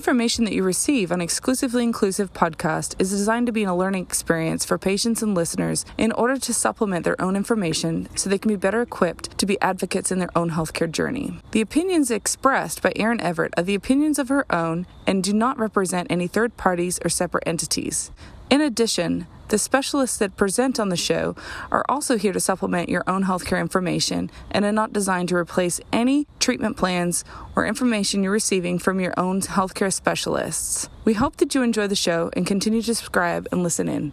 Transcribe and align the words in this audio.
information 0.00 0.46
that 0.46 0.54
you 0.54 0.62
receive 0.62 1.12
on 1.12 1.20
Exclusively 1.20 1.82
Inclusive 1.82 2.32
podcast 2.32 2.94
is 2.98 3.10
designed 3.10 3.44
to 3.44 3.52
be 3.52 3.64
a 3.64 3.74
learning 3.74 4.02
experience 4.02 4.64
for 4.64 4.78
patients 4.78 5.22
and 5.22 5.34
listeners 5.34 5.84
in 5.98 6.10
order 6.12 6.38
to 6.38 6.54
supplement 6.54 7.04
their 7.04 7.20
own 7.20 7.36
information 7.36 8.08
so 8.16 8.30
they 8.30 8.38
can 8.38 8.48
be 8.48 8.56
better 8.56 8.80
equipped 8.80 9.36
to 9.36 9.44
be 9.44 9.60
advocates 9.60 10.10
in 10.10 10.18
their 10.18 10.34
own 10.34 10.52
healthcare 10.52 10.90
journey. 10.90 11.38
The 11.50 11.60
opinions 11.60 12.10
expressed 12.10 12.80
by 12.80 12.94
Erin 12.96 13.20
Everett 13.20 13.52
are 13.58 13.62
the 13.62 13.74
opinions 13.74 14.18
of 14.18 14.30
her 14.30 14.50
own 14.50 14.86
and 15.06 15.22
do 15.22 15.34
not 15.34 15.58
represent 15.58 16.10
any 16.10 16.26
third 16.26 16.56
parties 16.56 16.98
or 17.04 17.10
separate 17.10 17.46
entities. 17.46 18.10
In 18.48 18.62
addition, 18.62 19.26
the 19.50 19.58
specialists 19.58 20.16
that 20.18 20.36
present 20.36 20.80
on 20.80 20.88
the 20.88 20.96
show 20.96 21.36
are 21.70 21.84
also 21.88 22.16
here 22.16 22.32
to 22.32 22.40
supplement 22.40 22.88
your 22.88 23.04
own 23.06 23.24
healthcare 23.24 23.60
information 23.60 24.30
and 24.50 24.64
are 24.64 24.72
not 24.72 24.92
designed 24.92 25.28
to 25.28 25.36
replace 25.36 25.80
any 25.92 26.26
treatment 26.38 26.76
plans 26.76 27.24
or 27.54 27.66
information 27.66 28.22
you're 28.22 28.32
receiving 28.32 28.78
from 28.78 29.00
your 29.00 29.12
own 29.18 29.40
healthcare 29.40 29.92
specialists. 29.92 30.88
We 31.04 31.14
hope 31.14 31.36
that 31.36 31.54
you 31.54 31.62
enjoy 31.62 31.88
the 31.88 31.96
show 31.96 32.30
and 32.34 32.46
continue 32.46 32.80
to 32.82 32.94
subscribe 32.94 33.48
and 33.52 33.62
listen 33.62 33.88
in. 33.88 34.12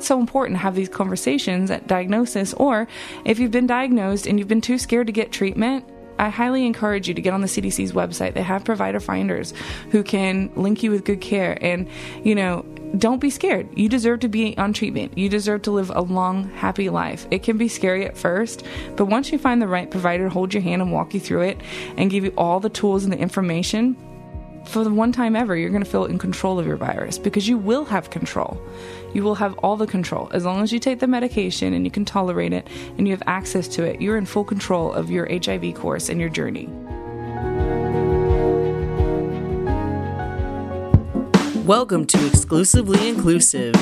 So 0.00 0.18
important 0.18 0.56
to 0.56 0.62
have 0.62 0.74
these 0.74 0.88
conversations 0.88 1.70
at 1.70 1.86
diagnosis, 1.86 2.54
or 2.54 2.88
if 3.24 3.38
you've 3.38 3.50
been 3.50 3.66
diagnosed 3.66 4.26
and 4.26 4.38
you've 4.38 4.48
been 4.48 4.62
too 4.62 4.78
scared 4.78 5.08
to 5.08 5.12
get 5.12 5.30
treatment, 5.30 5.84
I 6.20 6.28
highly 6.28 6.66
encourage 6.66 7.08
you 7.08 7.14
to 7.14 7.22
get 7.22 7.32
on 7.32 7.40
the 7.40 7.46
CDC's 7.46 7.92
website. 7.92 8.34
They 8.34 8.42
have 8.42 8.62
provider 8.62 9.00
finders 9.00 9.54
who 9.90 10.02
can 10.02 10.50
link 10.54 10.82
you 10.82 10.90
with 10.90 11.04
good 11.04 11.22
care. 11.22 11.56
And, 11.62 11.88
you 12.22 12.34
know, 12.34 12.62
don't 12.98 13.20
be 13.20 13.30
scared. 13.30 13.68
You 13.78 13.88
deserve 13.88 14.20
to 14.20 14.28
be 14.28 14.56
on 14.58 14.74
treatment. 14.74 15.16
You 15.16 15.30
deserve 15.30 15.62
to 15.62 15.70
live 15.70 15.90
a 15.94 16.02
long, 16.02 16.50
happy 16.50 16.90
life. 16.90 17.26
It 17.30 17.42
can 17.42 17.56
be 17.56 17.68
scary 17.68 18.04
at 18.04 18.18
first, 18.18 18.64
but 18.96 19.06
once 19.06 19.32
you 19.32 19.38
find 19.38 19.62
the 19.62 19.68
right 19.68 19.90
provider 19.90 20.28
hold 20.28 20.52
your 20.52 20.62
hand 20.62 20.82
and 20.82 20.92
walk 20.92 21.14
you 21.14 21.20
through 21.20 21.42
it 21.42 21.60
and 21.96 22.10
give 22.10 22.24
you 22.24 22.34
all 22.36 22.60
the 22.60 22.68
tools 22.68 23.04
and 23.04 23.12
the 23.12 23.18
information, 23.18 23.96
for 24.64 24.84
the 24.84 24.90
one 24.90 25.10
time 25.10 25.34
ever, 25.34 25.56
you're 25.56 25.70
going 25.70 25.82
to 25.82 25.90
feel 25.90 26.04
in 26.04 26.18
control 26.18 26.58
of 26.58 26.66
your 26.66 26.76
virus 26.76 27.18
because 27.18 27.48
you 27.48 27.58
will 27.58 27.84
have 27.86 28.10
control. 28.10 28.60
You 29.14 29.22
will 29.22 29.34
have 29.34 29.54
all 29.58 29.76
the 29.76 29.86
control. 29.86 30.28
As 30.32 30.44
long 30.44 30.62
as 30.62 30.72
you 30.72 30.78
take 30.78 31.00
the 31.00 31.06
medication 31.06 31.72
and 31.72 31.84
you 31.84 31.90
can 31.90 32.04
tolerate 32.04 32.52
it 32.52 32.66
and 32.96 33.08
you 33.08 33.12
have 33.12 33.22
access 33.26 33.66
to 33.68 33.84
it, 33.84 34.00
you're 34.00 34.16
in 34.16 34.26
full 34.26 34.44
control 34.44 34.92
of 34.92 35.10
your 35.10 35.26
HIV 35.30 35.74
course 35.74 36.08
and 36.08 36.20
your 36.20 36.28
journey. 36.28 36.68
Welcome 41.64 42.06
to 42.06 42.26
Exclusively 42.26 43.08
Inclusive, 43.08 43.74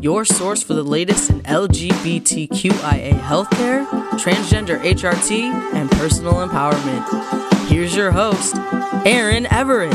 your 0.00 0.24
source 0.24 0.62
for 0.62 0.74
the 0.74 0.82
latest 0.82 1.30
in 1.30 1.40
LGBTQIA 1.42 3.12
healthcare, 3.20 3.86
transgender 4.18 4.80
HRT, 4.82 5.52
and 5.74 5.90
personal 5.92 6.34
empowerment. 6.34 7.68
Here's 7.68 7.94
your 7.94 8.10
host, 8.10 8.56
Erin 9.06 9.46
Everett. 9.46 9.94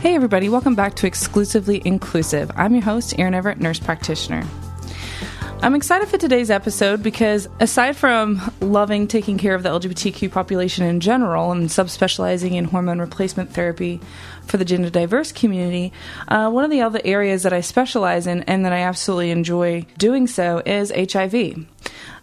Hey, 0.00 0.14
everybody, 0.14 0.48
welcome 0.48 0.74
back 0.74 0.94
to 0.96 1.06
Exclusively 1.06 1.82
Inclusive. 1.84 2.50
I'm 2.54 2.74
your 2.74 2.84
host, 2.84 3.18
Erin 3.18 3.34
Everett, 3.34 3.58
nurse 3.58 3.80
practitioner. 3.80 4.44
I'm 5.62 5.74
excited 5.74 6.08
for 6.08 6.18
today's 6.18 6.50
episode 6.50 7.02
because 7.02 7.48
aside 7.60 7.96
from 7.96 8.40
loving 8.60 9.08
taking 9.08 9.38
care 9.38 9.54
of 9.54 9.62
the 9.62 9.70
LGBTQ 9.70 10.30
population 10.30 10.84
in 10.84 11.00
general 11.00 11.50
and 11.50 11.68
subspecializing 11.68 12.52
in 12.52 12.66
hormone 12.66 13.00
replacement 13.00 13.52
therapy 13.52 14.00
for 14.46 14.58
the 14.58 14.64
gender 14.64 14.90
diverse 14.90 15.32
community, 15.32 15.92
uh, 16.28 16.50
one 16.50 16.64
of 16.64 16.70
the 16.70 16.82
other 16.82 17.00
areas 17.04 17.42
that 17.42 17.54
I 17.54 17.62
specialize 17.62 18.26
in 18.26 18.42
and 18.42 18.64
that 18.64 18.72
I 18.72 18.80
absolutely 18.80 19.30
enjoy 19.30 19.86
doing 19.98 20.26
so 20.26 20.62
is 20.64 20.92
HIV. 20.94 21.66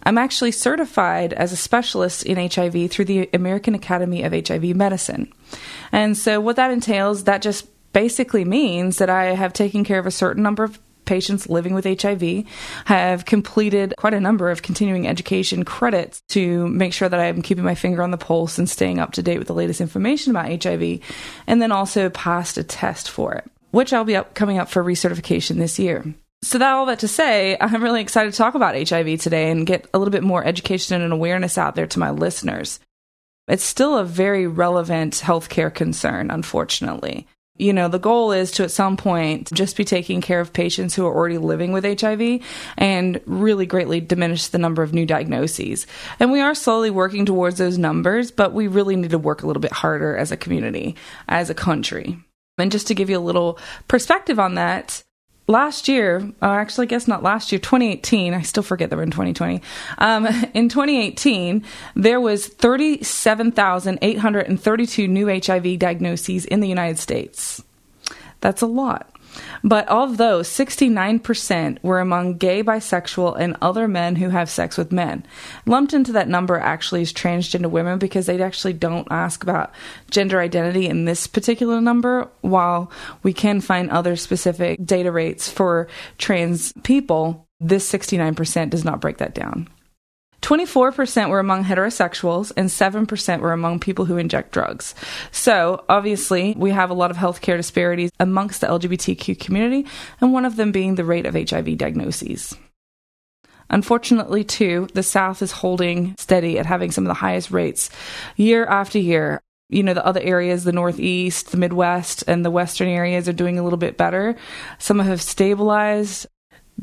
I'm 0.04 0.18
actually 0.18 0.52
certified 0.52 1.34
as 1.34 1.52
a 1.52 1.58
specialist 1.58 2.26
in 2.26 2.38
HIV 2.38 2.92
through 2.92 3.06
the 3.06 3.30
American 3.34 3.74
Academy 3.74 4.24
of 4.24 4.32
HIV 4.32 4.76
Medicine. 4.76 5.34
And 5.92 6.16
so, 6.16 6.40
what 6.40 6.58
that 6.58 6.72
entails, 6.72 7.24
that 7.24 7.42
just 7.42 7.68
basically 7.94 8.44
means 8.44 8.98
that 8.98 9.10
I 9.10 9.26
have 9.36 9.54
taken 9.54 9.84
care 9.84 10.00
of 10.00 10.08
a 10.08 10.12
certain 10.12 10.44
number 10.44 10.64
of 10.64 10.80
patients 11.06 11.50
living 11.50 11.74
with 11.74 11.86
HIV, 11.86 12.46
have 12.86 13.26
completed 13.26 13.94
quite 13.98 14.14
a 14.14 14.20
number 14.20 14.50
of 14.50 14.62
continuing 14.62 15.08
education 15.08 15.66
credits 15.66 16.22
to 16.30 16.68
make 16.68 16.94
sure 16.94 17.10
that 17.10 17.20
I'm 17.20 17.42
keeping 17.42 17.64
my 17.64 17.76
finger 17.76 18.04
on 18.04 18.12
the 18.12 18.18
pulse 18.18 18.58
and 18.58 18.70
staying 18.70 19.00
up 19.00 19.14
to 19.14 19.24
date 19.24 19.40
with 19.40 19.48
the 19.48 19.54
latest 19.54 19.82
information 19.82 20.32
about 20.32 20.64
HIV, 20.64 21.00
and 21.48 21.62
then 21.62 21.72
also 21.72 22.10
passed 22.10 22.58
a 22.58 22.64
test 22.64 23.10
for 23.10 23.34
it, 23.34 23.50
which 23.72 23.94
I'll 23.94 24.04
be 24.04 24.16
up, 24.16 24.34
coming 24.34 24.58
up 24.58 24.70
for 24.70 24.84
recertification 24.84 25.58
this 25.58 25.80
year. 25.80 26.04
So 26.44 26.58
that 26.58 26.74
all 26.74 26.88
that 26.88 27.00
to 27.00 27.08
say, 27.08 27.56
I'm 27.62 27.82
really 27.82 28.02
excited 28.02 28.32
to 28.34 28.38
talk 28.38 28.54
about 28.54 28.76
HIV 28.76 29.22
today 29.22 29.50
and 29.50 29.66
get 29.66 29.88
a 29.94 29.98
little 29.98 30.12
bit 30.12 30.24
more 30.24 30.44
education 30.44 31.02
and 31.02 31.14
awareness 31.14 31.58
out 31.58 31.76
there 31.76 31.88
to 31.88 32.00
my 32.00 32.12
listeners. 32.12 32.82
It's 33.48 33.64
still 33.64 33.98
a 33.98 34.04
very 34.04 34.46
relevant 34.48 35.16
healthcare 35.16 35.74
concern, 35.74 36.32
unfortunately. 36.32 37.28
You 37.58 37.72
know, 37.72 37.88
the 37.88 38.00
goal 38.00 38.32
is 38.32 38.50
to 38.54 38.64
at 38.64 38.72
some 38.72 38.98
point 38.98 39.54
just 39.54 39.78
be 39.78 39.86
taking 39.86 40.22
care 40.22 40.40
of 40.40 40.54
patients 40.54 40.96
who 40.96 41.06
are 41.06 41.14
already 41.14 41.38
living 41.38 41.72
with 41.72 41.86
HIV 41.86 42.42
and 42.78 43.22
really 43.28 43.68
greatly 43.68 44.02
diminish 44.02 44.48
the 44.48 44.58
number 44.58 44.82
of 44.82 44.92
new 44.92 45.06
diagnoses. 45.06 45.86
And 46.20 46.32
we 46.32 46.42
are 46.42 46.56
slowly 46.56 46.90
working 46.90 47.28
towards 47.28 47.60
those 47.60 47.78
numbers, 47.78 48.32
but 48.32 48.54
we 48.54 48.68
really 48.68 48.96
need 48.96 49.12
to 49.12 49.20
work 49.20 49.44
a 49.44 49.48
little 49.48 49.62
bit 49.62 49.72
harder 49.72 50.18
as 50.18 50.32
a 50.32 50.38
community, 50.38 50.96
as 51.28 51.52
a 51.52 51.56
country. 51.56 52.18
And 52.58 52.72
just 52.72 52.88
to 52.88 52.96
give 52.96 53.12
you 53.12 53.18
a 53.18 53.20
little 53.20 53.60
perspective 53.88 54.40
on 54.40 54.56
that, 54.56 55.04
last 55.48 55.88
year, 55.88 56.30
oh, 56.42 56.52
actually, 56.52 56.88
I 56.88 56.90
guess 56.90 57.08
not 57.08 57.24
last 57.24 57.52
year, 57.52 57.60
2018. 57.60 58.34
I 58.34 58.42
still 58.42 58.64
forget 58.64 58.90
that 58.90 58.96
we're 58.96 59.04
in 59.04 59.12
2020. 59.12 59.62
Um, 59.98 60.26
in 60.54 60.70
2018, 60.70 61.64
there 61.96 62.22
was 62.22 62.48
37,832 62.48 65.08
new 65.08 65.28
HIV 65.28 65.80
diagnoses 65.80 66.46
in 66.46 66.60
the 66.60 66.68
United 66.68 67.00
States. 67.00 67.64
That's 68.42 68.62
a 68.62 68.68
lot. 68.68 69.10
But 69.64 69.88
of 69.88 70.18
those, 70.18 70.48
69% 70.48 71.78
were 71.84 72.00
among 72.00 72.38
gay, 72.38 72.64
bisexual, 72.64 73.38
and 73.40 73.58
other 73.62 73.88
men 73.88 74.16
who 74.16 74.30
have 74.30 74.50
sex 74.50 74.78
with 74.78 74.92
men. 74.92 75.26
Lumped 75.66 75.94
into 75.94 76.12
that 76.14 76.30
number 76.30 76.58
actually 76.58 77.02
is 77.02 77.14
transgender 77.14 77.70
women 77.70 78.00
because 78.00 78.26
they 78.26 78.42
actually 78.42 78.74
don't 78.74 79.08
ask 79.12 79.44
about 79.44 79.74
gender 80.10 80.40
identity 80.40 80.88
in 80.88 81.06
this 81.06 81.28
particular 81.28 81.82
number, 81.82 82.30
while 82.42 82.92
we 83.22 83.34
can 83.34 83.62
find 83.62 83.90
other 83.90 84.16
specific 84.16 84.84
data 84.84 85.12
rates 85.12 85.50
for 85.50 85.88
trans 86.18 86.74
people. 86.84 87.48
This 87.60 87.90
69% 87.92 88.70
does 88.70 88.84
not 88.84 89.02
break 89.02 89.18
that 89.18 89.36
down. 89.36 89.70
24% 90.44 91.30
were 91.30 91.40
among 91.40 91.64
heterosexuals 91.64 92.52
and 92.58 92.70
7% 92.70 93.40
were 93.40 93.54
among 93.54 93.80
people 93.80 94.06
who 94.06 94.18
inject 94.18 94.52
drugs. 94.52 94.94
So, 95.32 95.86
obviously, 95.88 96.54
we 96.58 96.72
have 96.72 96.90
a 96.90 96.94
lot 96.94 97.12
of 97.12 97.18
healthcare 97.18 97.58
disparities 97.58 98.12
amongst 98.20 98.62
the 98.62 98.68
LGBTQ 98.68 99.40
community, 99.40 99.88
and 100.20 100.34
one 100.34 100.46
of 100.46 100.58
them 100.58 100.72
being 100.72 100.96
the 100.96 101.06
rate 101.06 101.26
of 101.26 101.34
HIV 101.34 101.78
diagnoses. 101.78 102.56
Unfortunately, 103.70 104.44
too, 104.44 104.88
the 104.94 105.02
South 105.02 105.42
is 105.42 105.52
holding 105.52 106.14
steady 106.20 106.60
at 106.60 106.66
having 106.66 106.92
some 106.92 107.06
of 107.06 107.08
the 107.08 107.14
highest 107.16 107.50
rates 107.50 107.90
year 108.36 108.66
after 108.66 109.00
year. 109.00 109.42
You 109.70 109.82
know, 109.82 109.94
the 109.94 110.06
other 110.06 110.22
areas, 110.22 110.66
the 110.66 110.74
Northeast, 110.74 111.52
the 111.52 111.58
Midwest, 111.58 112.24
and 112.28 112.46
the 112.46 112.52
Western 112.52 112.90
areas 112.90 113.28
are 113.28 113.34
doing 113.34 113.58
a 113.58 113.64
little 113.64 113.78
bit 113.78 113.98
better. 113.98 114.36
Some 114.78 115.00
have 115.00 115.22
stabilized. 115.22 116.28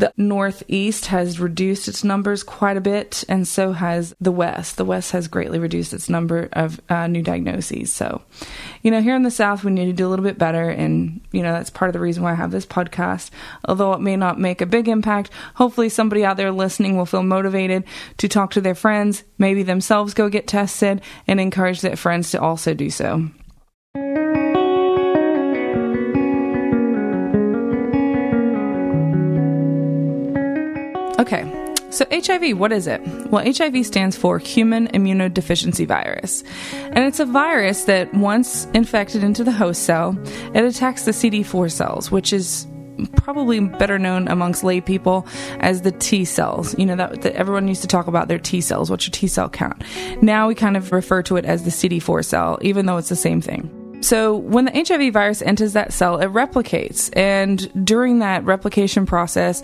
The 0.00 0.14
Northeast 0.16 1.06
has 1.06 1.38
reduced 1.38 1.86
its 1.86 2.02
numbers 2.02 2.42
quite 2.42 2.78
a 2.78 2.80
bit, 2.80 3.22
and 3.28 3.46
so 3.46 3.72
has 3.72 4.14
the 4.18 4.32
West. 4.32 4.78
The 4.78 4.84
West 4.86 5.12
has 5.12 5.28
greatly 5.28 5.58
reduced 5.58 5.92
its 5.92 6.08
number 6.08 6.48
of 6.54 6.80
uh, 6.88 7.06
new 7.06 7.20
diagnoses. 7.20 7.92
So, 7.92 8.22
you 8.80 8.90
know, 8.90 9.02
here 9.02 9.14
in 9.14 9.24
the 9.24 9.30
South, 9.30 9.62
we 9.62 9.70
need 9.72 9.84
to 9.84 9.92
do 9.92 10.06
a 10.06 10.08
little 10.08 10.24
bit 10.24 10.38
better, 10.38 10.70
and, 10.70 11.20
you 11.32 11.42
know, 11.42 11.52
that's 11.52 11.68
part 11.68 11.90
of 11.90 11.92
the 11.92 12.00
reason 12.00 12.22
why 12.22 12.32
I 12.32 12.36
have 12.36 12.50
this 12.50 12.64
podcast. 12.64 13.28
Although 13.66 13.92
it 13.92 14.00
may 14.00 14.16
not 14.16 14.40
make 14.40 14.62
a 14.62 14.66
big 14.66 14.88
impact, 14.88 15.28
hopefully 15.56 15.90
somebody 15.90 16.24
out 16.24 16.38
there 16.38 16.50
listening 16.50 16.96
will 16.96 17.04
feel 17.04 17.22
motivated 17.22 17.84
to 18.16 18.26
talk 18.26 18.52
to 18.52 18.62
their 18.62 18.74
friends, 18.74 19.22
maybe 19.36 19.62
themselves 19.62 20.14
go 20.14 20.30
get 20.30 20.46
tested, 20.46 21.02
and 21.26 21.38
encourage 21.38 21.82
their 21.82 21.96
friends 21.96 22.30
to 22.30 22.40
also 22.40 22.72
do 22.72 22.88
so. 22.88 23.28
Okay, 31.20 31.44
so 31.90 32.06
HIV, 32.10 32.58
what 32.58 32.72
is 32.72 32.86
it? 32.86 32.98
Well, 33.26 33.44
HIV 33.44 33.84
stands 33.84 34.16
for 34.16 34.38
Human 34.38 34.88
Immunodeficiency 34.88 35.86
Virus. 35.86 36.42
And 36.72 37.00
it's 37.00 37.20
a 37.20 37.26
virus 37.26 37.84
that 37.84 38.14
once 38.14 38.64
infected 38.72 39.22
into 39.22 39.44
the 39.44 39.52
host 39.52 39.82
cell, 39.82 40.18
it 40.54 40.64
attacks 40.64 41.04
the 41.04 41.10
CD4 41.10 41.70
cells, 41.70 42.10
which 42.10 42.32
is 42.32 42.66
probably 43.16 43.60
better 43.60 43.98
known 43.98 44.28
amongst 44.28 44.64
lay 44.64 44.80
people 44.80 45.26
as 45.58 45.82
the 45.82 45.92
T 45.92 46.24
cells. 46.24 46.74
You 46.78 46.86
know 46.86 46.96
that, 46.96 47.20
that, 47.20 47.34
everyone 47.34 47.68
used 47.68 47.82
to 47.82 47.88
talk 47.88 48.06
about 48.06 48.28
their 48.28 48.38
T 48.38 48.62
cells. 48.62 48.90
What's 48.90 49.06
your 49.06 49.12
T 49.12 49.26
cell 49.26 49.50
count? 49.50 49.82
Now 50.22 50.48
we 50.48 50.54
kind 50.54 50.74
of 50.74 50.90
refer 50.90 51.22
to 51.24 51.36
it 51.36 51.44
as 51.44 51.64
the 51.64 51.70
CD4 51.70 52.24
cell, 52.24 52.58
even 52.62 52.86
though 52.86 52.96
it's 52.96 53.10
the 53.10 53.16
same 53.16 53.42
thing. 53.42 53.79
So, 54.00 54.36
when 54.36 54.64
the 54.64 54.72
HIV 54.72 55.12
virus 55.12 55.42
enters 55.42 55.74
that 55.74 55.92
cell, 55.92 56.18
it 56.18 56.28
replicates. 56.28 57.10
And 57.16 57.84
during 57.84 58.20
that 58.20 58.44
replication 58.44 59.06
process, 59.06 59.62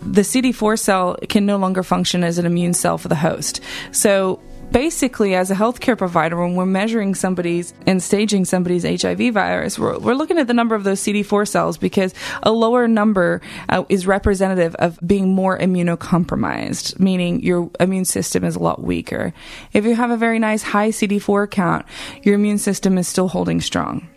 the 0.00 0.22
CD4 0.22 0.78
cell 0.78 1.16
can 1.28 1.46
no 1.46 1.56
longer 1.56 1.82
function 1.82 2.24
as 2.24 2.38
an 2.38 2.46
immune 2.46 2.74
cell 2.74 2.98
for 2.98 3.08
the 3.08 3.14
host. 3.14 3.60
So, 3.92 4.40
basically, 4.70 5.34
as 5.34 5.50
a 5.50 5.54
healthcare 5.54 5.96
provider, 5.96 6.36
when 6.36 6.54
we're 6.54 6.66
measuring 6.66 7.14
somebody's 7.14 7.74
and 7.86 8.02
staging 8.02 8.44
somebody's 8.44 8.84
HIV 8.84 9.34
virus, 9.34 9.78
we're, 9.78 9.98
we're 9.98 10.14
looking 10.14 10.38
at 10.38 10.46
the 10.46 10.54
number 10.54 10.74
of 10.74 10.84
those 10.84 11.00
CD4 11.00 11.48
cells 11.48 11.78
because 11.78 12.14
a 12.42 12.52
lower 12.52 12.88
number 12.88 13.40
uh, 13.68 13.84
is 13.88 14.06
representative 14.06 14.74
of 14.76 14.98
being 15.06 15.34
more 15.34 15.58
immunocompromised, 15.58 16.98
meaning 16.98 17.42
your 17.42 17.70
immune 17.80 18.04
system 18.04 18.44
is 18.44 18.56
a 18.56 18.60
lot 18.60 18.82
weaker. 18.82 19.32
If 19.72 19.84
you 19.84 19.94
have 19.94 20.10
a 20.10 20.16
very 20.16 20.38
nice 20.38 20.62
high 20.62 20.90
CD4 20.90 21.50
count, 21.50 21.86
your 22.22 22.34
immune 22.34 22.58
system 22.58 22.98
is 22.98 23.08
still 23.08 23.28
holding 23.28 23.60
strong. 23.60 24.08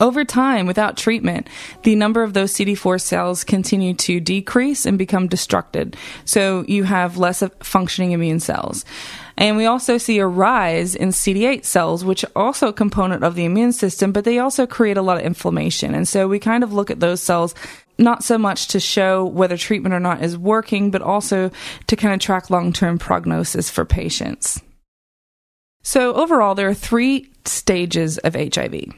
Over 0.00 0.24
time, 0.24 0.66
without 0.66 0.96
treatment, 0.96 1.48
the 1.84 1.94
number 1.94 2.24
of 2.24 2.32
those 2.32 2.52
CD4 2.54 3.00
cells 3.00 3.44
continue 3.44 3.94
to 3.94 4.18
decrease 4.18 4.84
and 4.84 4.98
become 4.98 5.28
destructed. 5.28 5.94
So 6.24 6.64
you 6.66 6.82
have 6.82 7.18
less 7.18 7.42
functioning 7.60 8.10
immune 8.10 8.40
cells. 8.40 8.84
And 9.42 9.56
we 9.56 9.66
also 9.66 9.98
see 9.98 10.20
a 10.20 10.26
rise 10.26 10.94
in 10.94 11.08
CD8 11.08 11.64
cells, 11.64 12.04
which 12.04 12.22
are 12.22 12.30
also 12.36 12.68
a 12.68 12.72
component 12.72 13.24
of 13.24 13.34
the 13.34 13.44
immune 13.44 13.72
system, 13.72 14.12
but 14.12 14.24
they 14.24 14.38
also 14.38 14.68
create 14.68 14.96
a 14.96 15.02
lot 15.02 15.16
of 15.16 15.24
inflammation. 15.24 15.96
And 15.96 16.06
so 16.06 16.28
we 16.28 16.38
kind 16.38 16.62
of 16.62 16.72
look 16.72 16.92
at 16.92 17.00
those 17.00 17.20
cells 17.20 17.52
not 17.98 18.22
so 18.22 18.38
much 18.38 18.68
to 18.68 18.78
show 18.78 19.24
whether 19.24 19.56
treatment 19.56 19.96
or 19.96 19.98
not 19.98 20.22
is 20.22 20.38
working, 20.38 20.92
but 20.92 21.02
also 21.02 21.50
to 21.88 21.96
kind 21.96 22.14
of 22.14 22.20
track 22.20 22.50
long 22.50 22.72
term 22.72 23.00
prognosis 23.00 23.68
for 23.68 23.84
patients. 23.84 24.62
So, 25.82 26.14
overall, 26.14 26.54
there 26.54 26.68
are 26.68 26.74
three 26.74 27.28
stages 27.44 28.18
of 28.18 28.36
HIV. 28.36 28.92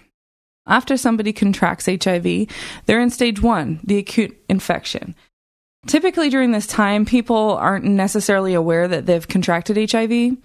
After 0.67 0.99
somebody 0.99 1.33
contracts 1.33 1.87
HIV, 1.87 2.49
they're 2.85 3.01
in 3.01 3.09
stage 3.09 3.41
one, 3.41 3.81
the 3.83 3.97
acute 3.97 4.37
infection. 4.51 5.15
Typically, 5.87 6.31
during 6.31 6.53
this 6.53 6.67
time, 6.67 7.05
people 7.05 7.57
aren't 7.57 7.85
necessarily 7.85 8.55
aware 8.55 8.89
that 8.89 9.07
they've 9.07 9.29
contracted 9.29 9.91
HIV. 9.91 10.37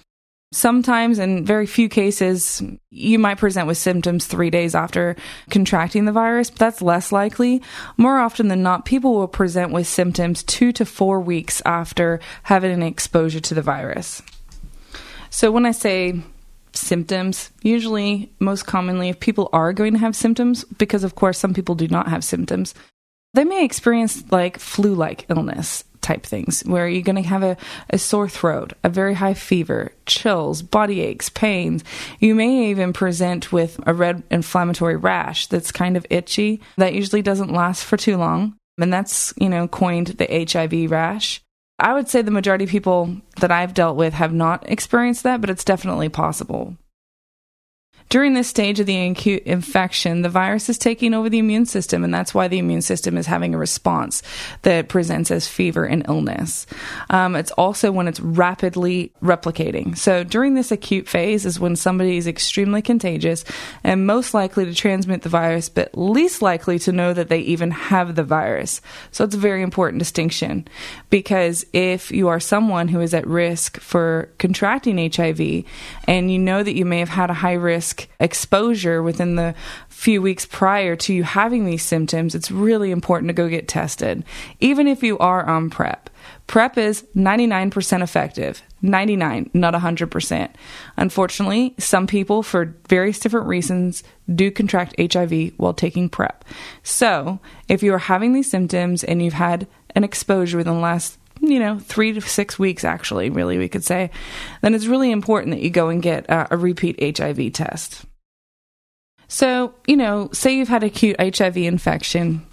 Sometimes, 0.51 1.19
in 1.19 1.45
very 1.45 1.67
few 1.67 1.87
cases, 1.87 2.61
you 2.89 3.19
might 3.19 3.37
present 3.37 3.67
with 3.67 3.77
symptoms 3.77 4.25
three 4.25 4.49
days 4.49 4.73
after 4.73 5.15
contracting 5.51 6.05
the 6.05 6.11
virus, 6.11 6.49
but 6.49 6.59
that's 6.59 6.81
less 6.81 7.11
likely. 7.11 7.61
More 7.97 8.19
often 8.19 8.47
than 8.47 8.63
not, 8.63 8.83
people 8.83 9.13
will 9.13 9.27
present 9.27 9.71
with 9.71 9.85
symptoms 9.85 10.43
two 10.43 10.71
to 10.73 10.85
four 10.85 11.19
weeks 11.19 11.61
after 11.65 12.19
having 12.43 12.71
an 12.71 12.81
exposure 12.81 13.39
to 13.39 13.53
the 13.53 13.61
virus. 13.61 14.23
So, 15.29 15.51
when 15.51 15.67
I 15.67 15.71
say 15.71 16.19
symptoms, 16.73 17.51
usually, 17.61 18.33
most 18.39 18.65
commonly, 18.65 19.09
if 19.09 19.19
people 19.19 19.49
are 19.53 19.71
going 19.71 19.93
to 19.93 19.99
have 19.99 20.15
symptoms, 20.15 20.63
because 20.63 21.03
of 21.03 21.15
course 21.15 21.37
some 21.37 21.53
people 21.53 21.75
do 21.75 21.87
not 21.87 22.07
have 22.07 22.23
symptoms, 22.23 22.73
they 23.33 23.43
may 23.43 23.63
experience 23.63 24.23
like 24.31 24.59
flu 24.59 24.93
like 24.95 25.25
illness 25.29 25.83
type 26.01 26.25
things 26.25 26.61
where 26.61 26.87
you're 26.87 27.03
going 27.03 27.21
to 27.21 27.29
have 27.29 27.43
a, 27.43 27.57
a 27.89 27.97
sore 27.97 28.29
throat, 28.29 28.73
a 28.83 28.89
very 28.89 29.13
high 29.13 29.33
fever, 29.33 29.91
chills, 30.05 30.61
body 30.61 31.01
aches, 31.01 31.29
pains. 31.29 31.83
You 32.19 32.35
may 32.35 32.69
even 32.69 32.93
present 32.93 33.51
with 33.51 33.79
a 33.85 33.93
red 33.93 34.23
inflammatory 34.31 34.95
rash 34.95 35.47
that's 35.47 35.71
kind 35.71 35.97
of 35.97 36.07
itchy 36.09 36.61
that 36.77 36.93
usually 36.93 37.21
doesn't 37.21 37.53
last 37.53 37.83
for 37.83 37.97
too 37.97 38.17
long. 38.17 38.55
And 38.79 38.93
that's, 38.93 39.33
you 39.37 39.49
know, 39.49 39.67
coined 39.67 40.07
the 40.07 40.47
HIV 40.51 40.89
rash. 40.89 41.41
I 41.77 41.93
would 41.93 42.09
say 42.09 42.21
the 42.21 42.31
majority 42.31 42.65
of 42.65 42.69
people 42.69 43.17
that 43.39 43.51
I've 43.51 43.73
dealt 43.73 43.95
with 43.95 44.13
have 44.13 44.33
not 44.33 44.69
experienced 44.69 45.23
that, 45.23 45.41
but 45.41 45.49
it's 45.49 45.63
definitely 45.63 46.09
possible. 46.09 46.75
During 48.09 48.33
this 48.33 48.47
stage 48.47 48.79
of 48.79 48.87
the 48.87 49.07
acute 49.07 49.43
infection, 49.43 50.23
the 50.23 50.29
virus 50.29 50.67
is 50.67 50.79
taking 50.79 51.13
over 51.13 51.29
the 51.29 51.37
immune 51.37 51.67
system, 51.67 52.03
and 52.03 52.11
that's 52.11 52.33
why 52.33 52.47
the 52.47 52.57
immune 52.57 52.81
system 52.81 53.15
is 53.17 53.27
having 53.27 53.53
a 53.53 53.59
response 53.59 54.23
that 54.63 54.89
presents 54.89 55.29
as 55.29 55.47
fever 55.47 55.85
and 55.85 56.03
illness. 56.07 56.65
Um, 57.11 57.35
it's 57.35 57.51
also 57.51 57.91
when 57.91 58.07
it's 58.07 58.19
rapidly 58.19 59.13
replicating. 59.21 59.95
So 59.95 60.23
during 60.23 60.55
this 60.55 60.71
acute 60.71 61.07
phase 61.07 61.45
is 61.45 61.59
when 61.59 61.75
somebody 61.75 62.17
is 62.17 62.25
extremely 62.25 62.81
contagious 62.81 63.45
and 63.83 64.07
most 64.07 64.33
likely 64.33 64.65
to 64.65 64.73
transmit 64.73 65.21
the 65.21 65.29
virus, 65.29 65.69
but 65.69 65.95
least 65.95 66.41
likely 66.41 66.79
to 66.79 66.91
know 66.91 67.13
that 67.13 67.29
they 67.29 67.41
even 67.41 67.69
have 67.69 68.15
the 68.15 68.23
virus. 68.23 68.81
So 69.11 69.23
it's 69.23 69.35
a 69.35 69.39
very 69.39 69.61
important 69.61 69.99
distinction 69.99 70.67
because 71.11 71.63
if 71.73 72.11
you 72.11 72.27
are 72.27 72.39
someone 72.39 72.87
who 72.87 73.01
is 73.01 73.13
at 73.13 73.27
risk 73.27 73.79
for 73.79 74.29
contracting 74.39 75.11
HIV 75.11 75.63
and 76.07 76.31
you 76.31 76.39
know 76.39 76.63
that 76.63 76.75
you 76.75 76.85
may 76.85 76.97
have 76.97 77.09
had 77.09 77.29
a 77.29 77.35
high 77.35 77.53
risk 77.53 77.98
exposure 78.19 79.03
within 79.03 79.35
the 79.35 79.55
few 79.89 80.21
weeks 80.21 80.45
prior 80.45 80.95
to 80.95 81.13
you 81.13 81.23
having 81.23 81.65
these 81.65 81.83
symptoms, 81.83 82.35
it's 82.35 82.51
really 82.51 82.91
important 82.91 83.29
to 83.29 83.33
go 83.33 83.49
get 83.49 83.67
tested, 83.67 84.23
even 84.59 84.87
if 84.87 85.03
you 85.03 85.17
are 85.19 85.45
on 85.45 85.69
PrEP. 85.69 86.09
PrEP 86.47 86.77
is 86.77 87.03
99% 87.15 88.01
effective. 88.01 88.63
99, 88.81 89.51
not 89.53 89.73
100%. 89.73 90.49
Unfortunately, 90.97 91.75
some 91.77 92.07
people, 92.07 92.41
for 92.41 92.75
various 92.87 93.19
different 93.19 93.47
reasons, 93.47 94.03
do 94.33 94.49
contract 94.49 94.95
HIV 94.99 95.51
while 95.57 95.73
taking 95.73 96.09
PrEP. 96.09 96.45
So, 96.81 97.39
if 97.67 97.83
you 97.83 97.93
are 97.93 97.99
having 97.99 98.33
these 98.33 98.49
symptoms 98.49 99.03
and 99.03 99.21
you've 99.21 99.33
had 99.33 99.67
an 99.95 100.03
exposure 100.03 100.57
within 100.57 100.75
the 100.75 100.79
last 100.79 101.18
you 101.41 101.59
know, 101.59 101.79
three 101.79 102.13
to 102.13 102.21
six 102.21 102.59
weeks, 102.59 102.83
actually, 102.83 103.29
really, 103.29 103.57
we 103.57 103.69
could 103.69 103.83
say, 103.83 104.11
then 104.61 104.75
it's 104.75 104.87
really 104.87 105.11
important 105.11 105.55
that 105.55 105.61
you 105.61 105.69
go 105.69 105.89
and 105.89 106.01
get 106.01 106.29
uh, 106.29 106.47
a 106.51 106.57
repeat 106.57 107.17
HIV 107.17 107.53
test. 107.53 108.05
So, 109.27 109.73
you 109.87 109.95
know, 109.95 110.29
say 110.33 110.55
you've 110.55 110.69
had 110.69 110.83
acute 110.83 111.15
HIV 111.19 111.57
infection 111.57 112.45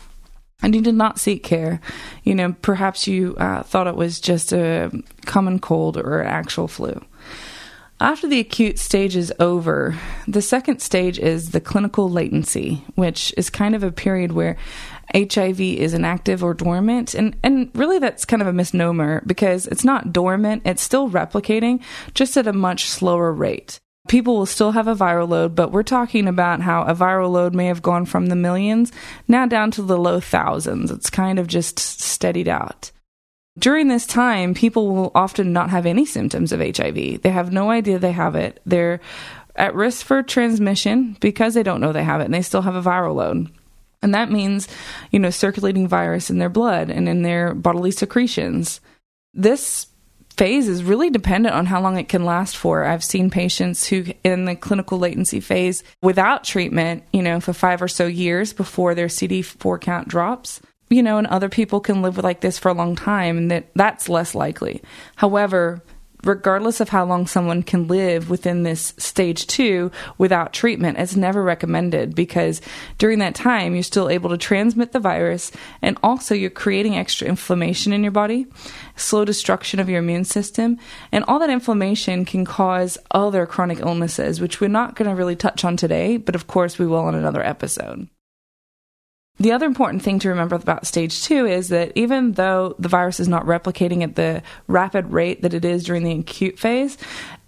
and 0.62 0.74
you 0.74 0.82
did 0.82 0.94
not 0.94 1.18
seek 1.18 1.42
care. 1.42 1.80
You 2.22 2.34
know, 2.34 2.54
perhaps 2.60 3.06
you 3.06 3.34
uh, 3.36 3.62
thought 3.62 3.86
it 3.86 3.96
was 3.96 4.20
just 4.20 4.52
a 4.52 4.90
common 5.24 5.58
cold 5.58 5.96
or 5.96 6.20
an 6.20 6.28
actual 6.28 6.68
flu. 6.68 7.02
After 7.98 8.28
the 8.28 8.40
acute 8.40 8.78
stage 8.78 9.16
is 9.16 9.32
over, 9.40 9.96
the 10.28 10.42
second 10.42 10.80
stage 10.80 11.18
is 11.18 11.52
the 11.52 11.62
clinical 11.62 12.10
latency, 12.10 12.84
which 12.94 13.32
is 13.38 13.48
kind 13.48 13.74
of 13.74 13.82
a 13.82 13.90
period 13.90 14.32
where 14.32 14.58
HIV 15.14 15.60
is 15.60 15.94
inactive 15.94 16.42
or 16.42 16.54
dormant. 16.54 17.14
And, 17.14 17.36
and 17.42 17.70
really, 17.74 17.98
that's 17.98 18.24
kind 18.24 18.42
of 18.42 18.48
a 18.48 18.52
misnomer 18.52 19.22
because 19.26 19.66
it's 19.66 19.84
not 19.84 20.12
dormant, 20.12 20.62
it's 20.64 20.82
still 20.82 21.10
replicating, 21.10 21.82
just 22.14 22.36
at 22.36 22.46
a 22.46 22.52
much 22.52 22.88
slower 22.88 23.32
rate. 23.32 23.80
People 24.08 24.36
will 24.36 24.46
still 24.46 24.72
have 24.72 24.86
a 24.86 24.94
viral 24.94 25.28
load, 25.28 25.54
but 25.56 25.72
we're 25.72 25.82
talking 25.82 26.28
about 26.28 26.60
how 26.60 26.82
a 26.82 26.94
viral 26.94 27.30
load 27.30 27.54
may 27.54 27.66
have 27.66 27.82
gone 27.82 28.04
from 28.06 28.26
the 28.26 28.36
millions 28.36 28.92
now 29.26 29.46
down 29.46 29.72
to 29.72 29.82
the 29.82 29.98
low 29.98 30.20
thousands. 30.20 30.92
It's 30.92 31.10
kind 31.10 31.38
of 31.38 31.48
just 31.48 31.78
steadied 31.78 32.48
out. 32.48 32.92
During 33.58 33.88
this 33.88 34.06
time, 34.06 34.54
people 34.54 34.94
will 34.94 35.10
often 35.14 35.52
not 35.52 35.70
have 35.70 35.86
any 35.86 36.04
symptoms 36.04 36.52
of 36.52 36.60
HIV. 36.60 37.22
They 37.22 37.30
have 37.30 37.52
no 37.52 37.70
idea 37.70 37.98
they 37.98 38.12
have 38.12 38.36
it. 38.36 38.60
They're 38.66 39.00
at 39.56 39.75
risk 39.75 40.04
for 40.04 40.22
transmission 40.22 41.16
because 41.20 41.54
they 41.54 41.62
don't 41.62 41.80
know 41.80 41.92
they 41.92 42.04
have 42.04 42.20
it 42.20 42.26
and 42.26 42.34
they 42.34 42.42
still 42.42 42.62
have 42.62 42.75
a 42.75 42.82
viral 42.82 43.14
load. 43.14 43.50
And 44.02 44.14
that 44.14 44.30
means, 44.30 44.68
you 45.10 45.18
know, 45.18 45.30
circulating 45.30 45.88
virus 45.88 46.30
in 46.30 46.38
their 46.38 46.48
blood 46.48 46.90
and 46.90 47.08
in 47.08 47.22
their 47.22 47.54
bodily 47.54 47.90
secretions. 47.90 48.80
This 49.34 49.86
phase 50.36 50.68
is 50.68 50.84
really 50.84 51.10
dependent 51.10 51.54
on 51.54 51.66
how 51.66 51.80
long 51.80 51.98
it 51.98 52.08
can 52.08 52.24
last 52.24 52.56
for. 52.56 52.84
I've 52.84 53.04
seen 53.04 53.30
patients 53.30 53.86
who, 53.86 54.04
in 54.22 54.44
the 54.44 54.54
clinical 54.54 54.98
latency 54.98 55.40
phase, 55.40 55.82
without 56.02 56.44
treatment, 56.44 57.04
you 57.12 57.22
know, 57.22 57.40
for 57.40 57.52
five 57.52 57.80
or 57.80 57.88
so 57.88 58.06
years 58.06 58.52
before 58.52 58.94
their 58.94 59.06
CD4 59.06 59.80
count 59.80 60.08
drops. 60.08 60.60
You 60.88 61.02
know, 61.02 61.18
and 61.18 61.26
other 61.26 61.48
people 61.48 61.80
can 61.80 62.00
live 62.00 62.18
like 62.18 62.42
this 62.42 62.60
for 62.60 62.68
a 62.68 62.74
long 62.74 62.94
time, 62.94 63.38
and 63.38 63.50
that 63.50 63.66
that's 63.74 64.08
less 64.08 64.36
likely. 64.36 64.82
However, 65.16 65.82
regardless 66.26 66.80
of 66.80 66.88
how 66.88 67.04
long 67.04 67.26
someone 67.26 67.62
can 67.62 67.87
live 67.87 68.28
within 68.28 68.62
this 68.62 68.92
stage 68.99 69.47
two 69.47 69.90
without 70.18 70.52
treatment, 70.52 70.99
it's 70.99 71.16
never 71.16 71.42
recommended 71.42 72.14
because 72.14 72.61
during 72.99 73.18
that 73.21 73.35
time, 73.35 73.75
you're 73.75 73.83
still 73.83 74.09
able 74.09 74.30
to 74.30 74.37
transmit 74.37 74.92
the 74.92 75.00
virus 75.00 75.52
and 75.83 75.99
also 76.02 76.35
you're 76.35 76.50
creating 76.50 76.97
extra 76.97 77.28
inflammation 77.28 77.92
in 77.92 78.02
your 78.02 78.12
body, 78.12 78.47
slow 78.97 79.25
destruction 79.25 79.80
of 79.80 79.88
your 79.88 80.00
immune 80.00 80.25
system, 80.25 80.78
and 81.12 81.25
all 81.28 81.38
that 81.38 81.50
inflammation 81.50 82.25
can 82.25 82.45
cause 82.45 82.99
other 83.12 83.47
chronic 83.47 83.80
illnesses, 83.80 84.40
which 84.40 84.61
we're 84.61 84.68
not 84.68 84.97
going 84.97 85.09
to 85.09 85.16
really 85.16 85.37
touch 85.37 85.64
on 85.64 85.76
today, 85.76 86.16
but 86.16 86.35
of 86.35 86.47
course 86.47 86.78
we 86.78 86.87
will 86.87 87.00
on 87.00 87.14
another 87.14 87.45
episode. 87.45 88.09
The 89.38 89.52
other 89.52 89.66
important 89.66 90.02
thing 90.02 90.19
to 90.21 90.31
remember 90.31 90.57
about 90.57 90.87
stage 90.87 91.23
two 91.23 91.47
is 91.47 91.69
that 91.69 91.93
even 91.95 92.33
though 92.33 92.75
the 92.78 92.88
virus 92.88 93.21
is 93.21 93.28
not 93.28 93.45
replicating 93.45 94.02
at 94.02 94.16
the 94.16 94.43
rapid 94.66 95.12
rate 95.12 95.43
that 95.43 95.52
it 95.52 95.64
is 95.64 95.85
during 95.85 96.05
the 96.05 96.19
acute 96.19 96.59
phase, 96.59 96.97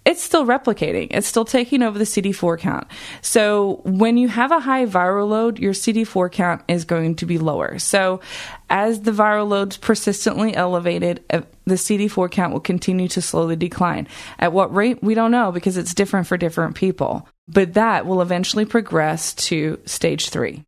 it's 0.05 0.23
still 0.23 0.45
replicating. 0.45 1.07
It's 1.11 1.27
still 1.27 1.45
taking 1.45 1.83
over 1.83 1.97
the 1.99 2.05
CD4 2.05 2.59
count. 2.59 2.87
So 3.21 3.81
when 3.83 4.17
you 4.17 4.27
have 4.27 4.51
a 4.51 4.59
high 4.59 4.85
viral 4.85 5.29
load, 5.29 5.59
your 5.59 5.73
CD4 5.73 6.31
count 6.31 6.61
is 6.67 6.85
going 6.85 7.15
to 7.17 7.25
be 7.25 7.37
lower. 7.37 7.79
So 7.79 8.21
as 8.69 9.01
the 9.01 9.11
viral 9.11 9.47
load's 9.47 9.77
persistently 9.77 10.55
elevated, 10.55 11.23
uh, 11.29 11.41
the 11.65 11.75
CD4 11.75 12.31
count 12.31 12.53
will 12.53 12.59
continue 12.59 13.07
to 13.09 13.21
slowly 13.21 13.55
decline. 13.55 14.07
At 14.39 14.53
what 14.53 14.73
rate? 14.73 15.03
We 15.03 15.15
don't 15.15 15.31
know 15.31 15.51
because 15.51 15.77
it's 15.77 15.93
different 15.93 16.27
for 16.27 16.37
different 16.37 16.75
people. 16.75 17.27
but 17.51 17.73
that 17.73 18.05
will 18.05 18.21
eventually 18.21 18.63
progress 18.63 19.33
to 19.33 19.79
stage 19.85 20.29
three. 20.29 20.63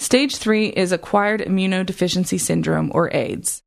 Stage 0.00 0.36
three 0.36 0.68
is 0.68 0.92
acquired 0.92 1.42
immunodeficiency 1.42 2.40
syndrome, 2.40 2.90
or 2.94 3.12
AIDS. 3.14 3.62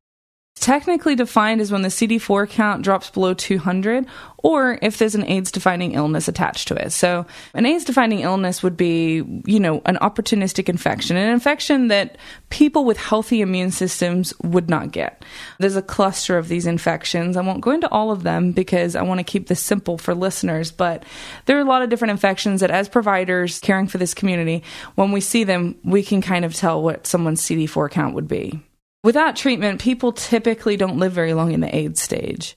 Technically 0.56 1.14
defined 1.14 1.60
as 1.60 1.70
when 1.70 1.82
the 1.82 1.88
CD4 1.88 2.48
count 2.48 2.82
drops 2.82 3.10
below 3.10 3.34
200 3.34 4.06
or 4.38 4.78
if 4.80 4.98
there's 4.98 5.14
an 5.14 5.26
AIDS 5.26 5.50
defining 5.50 5.92
illness 5.92 6.28
attached 6.28 6.68
to 6.68 6.74
it. 6.74 6.90
So, 6.90 7.26
an 7.54 7.66
AIDS 7.66 7.84
defining 7.84 8.20
illness 8.20 8.62
would 8.62 8.76
be, 8.76 9.42
you 9.44 9.60
know, 9.60 9.82
an 9.84 9.96
opportunistic 9.96 10.68
infection, 10.68 11.16
an 11.16 11.28
infection 11.28 11.88
that 11.88 12.16
people 12.50 12.84
with 12.84 12.96
healthy 12.98 13.40
immune 13.40 13.72
systems 13.72 14.32
would 14.42 14.70
not 14.70 14.92
get. 14.92 15.24
There's 15.58 15.76
a 15.76 15.82
cluster 15.82 16.38
of 16.38 16.48
these 16.48 16.66
infections. 16.66 17.36
I 17.36 17.42
won't 17.42 17.60
go 17.60 17.72
into 17.72 17.90
all 17.90 18.10
of 18.10 18.22
them 18.22 18.52
because 18.52 18.96
I 18.96 19.02
want 19.02 19.18
to 19.18 19.24
keep 19.24 19.48
this 19.48 19.60
simple 19.60 19.98
for 19.98 20.14
listeners, 20.14 20.70
but 20.70 21.04
there 21.46 21.58
are 21.58 21.62
a 21.62 21.64
lot 21.64 21.82
of 21.82 21.90
different 21.90 22.12
infections 22.12 22.60
that, 22.60 22.70
as 22.70 22.88
providers 22.88 23.58
caring 23.58 23.88
for 23.88 23.98
this 23.98 24.14
community, 24.14 24.62
when 24.94 25.10
we 25.10 25.20
see 25.20 25.44
them, 25.44 25.74
we 25.84 26.02
can 26.02 26.22
kind 26.22 26.44
of 26.44 26.54
tell 26.54 26.82
what 26.82 27.06
someone's 27.06 27.42
CD4 27.42 27.90
count 27.90 28.14
would 28.14 28.28
be. 28.28 28.62
Without 29.04 29.36
treatment, 29.36 29.82
people 29.82 30.12
typically 30.12 30.78
don't 30.78 30.98
live 30.98 31.12
very 31.12 31.34
long 31.34 31.52
in 31.52 31.60
the 31.60 31.76
AIDS 31.76 32.00
stage. 32.00 32.56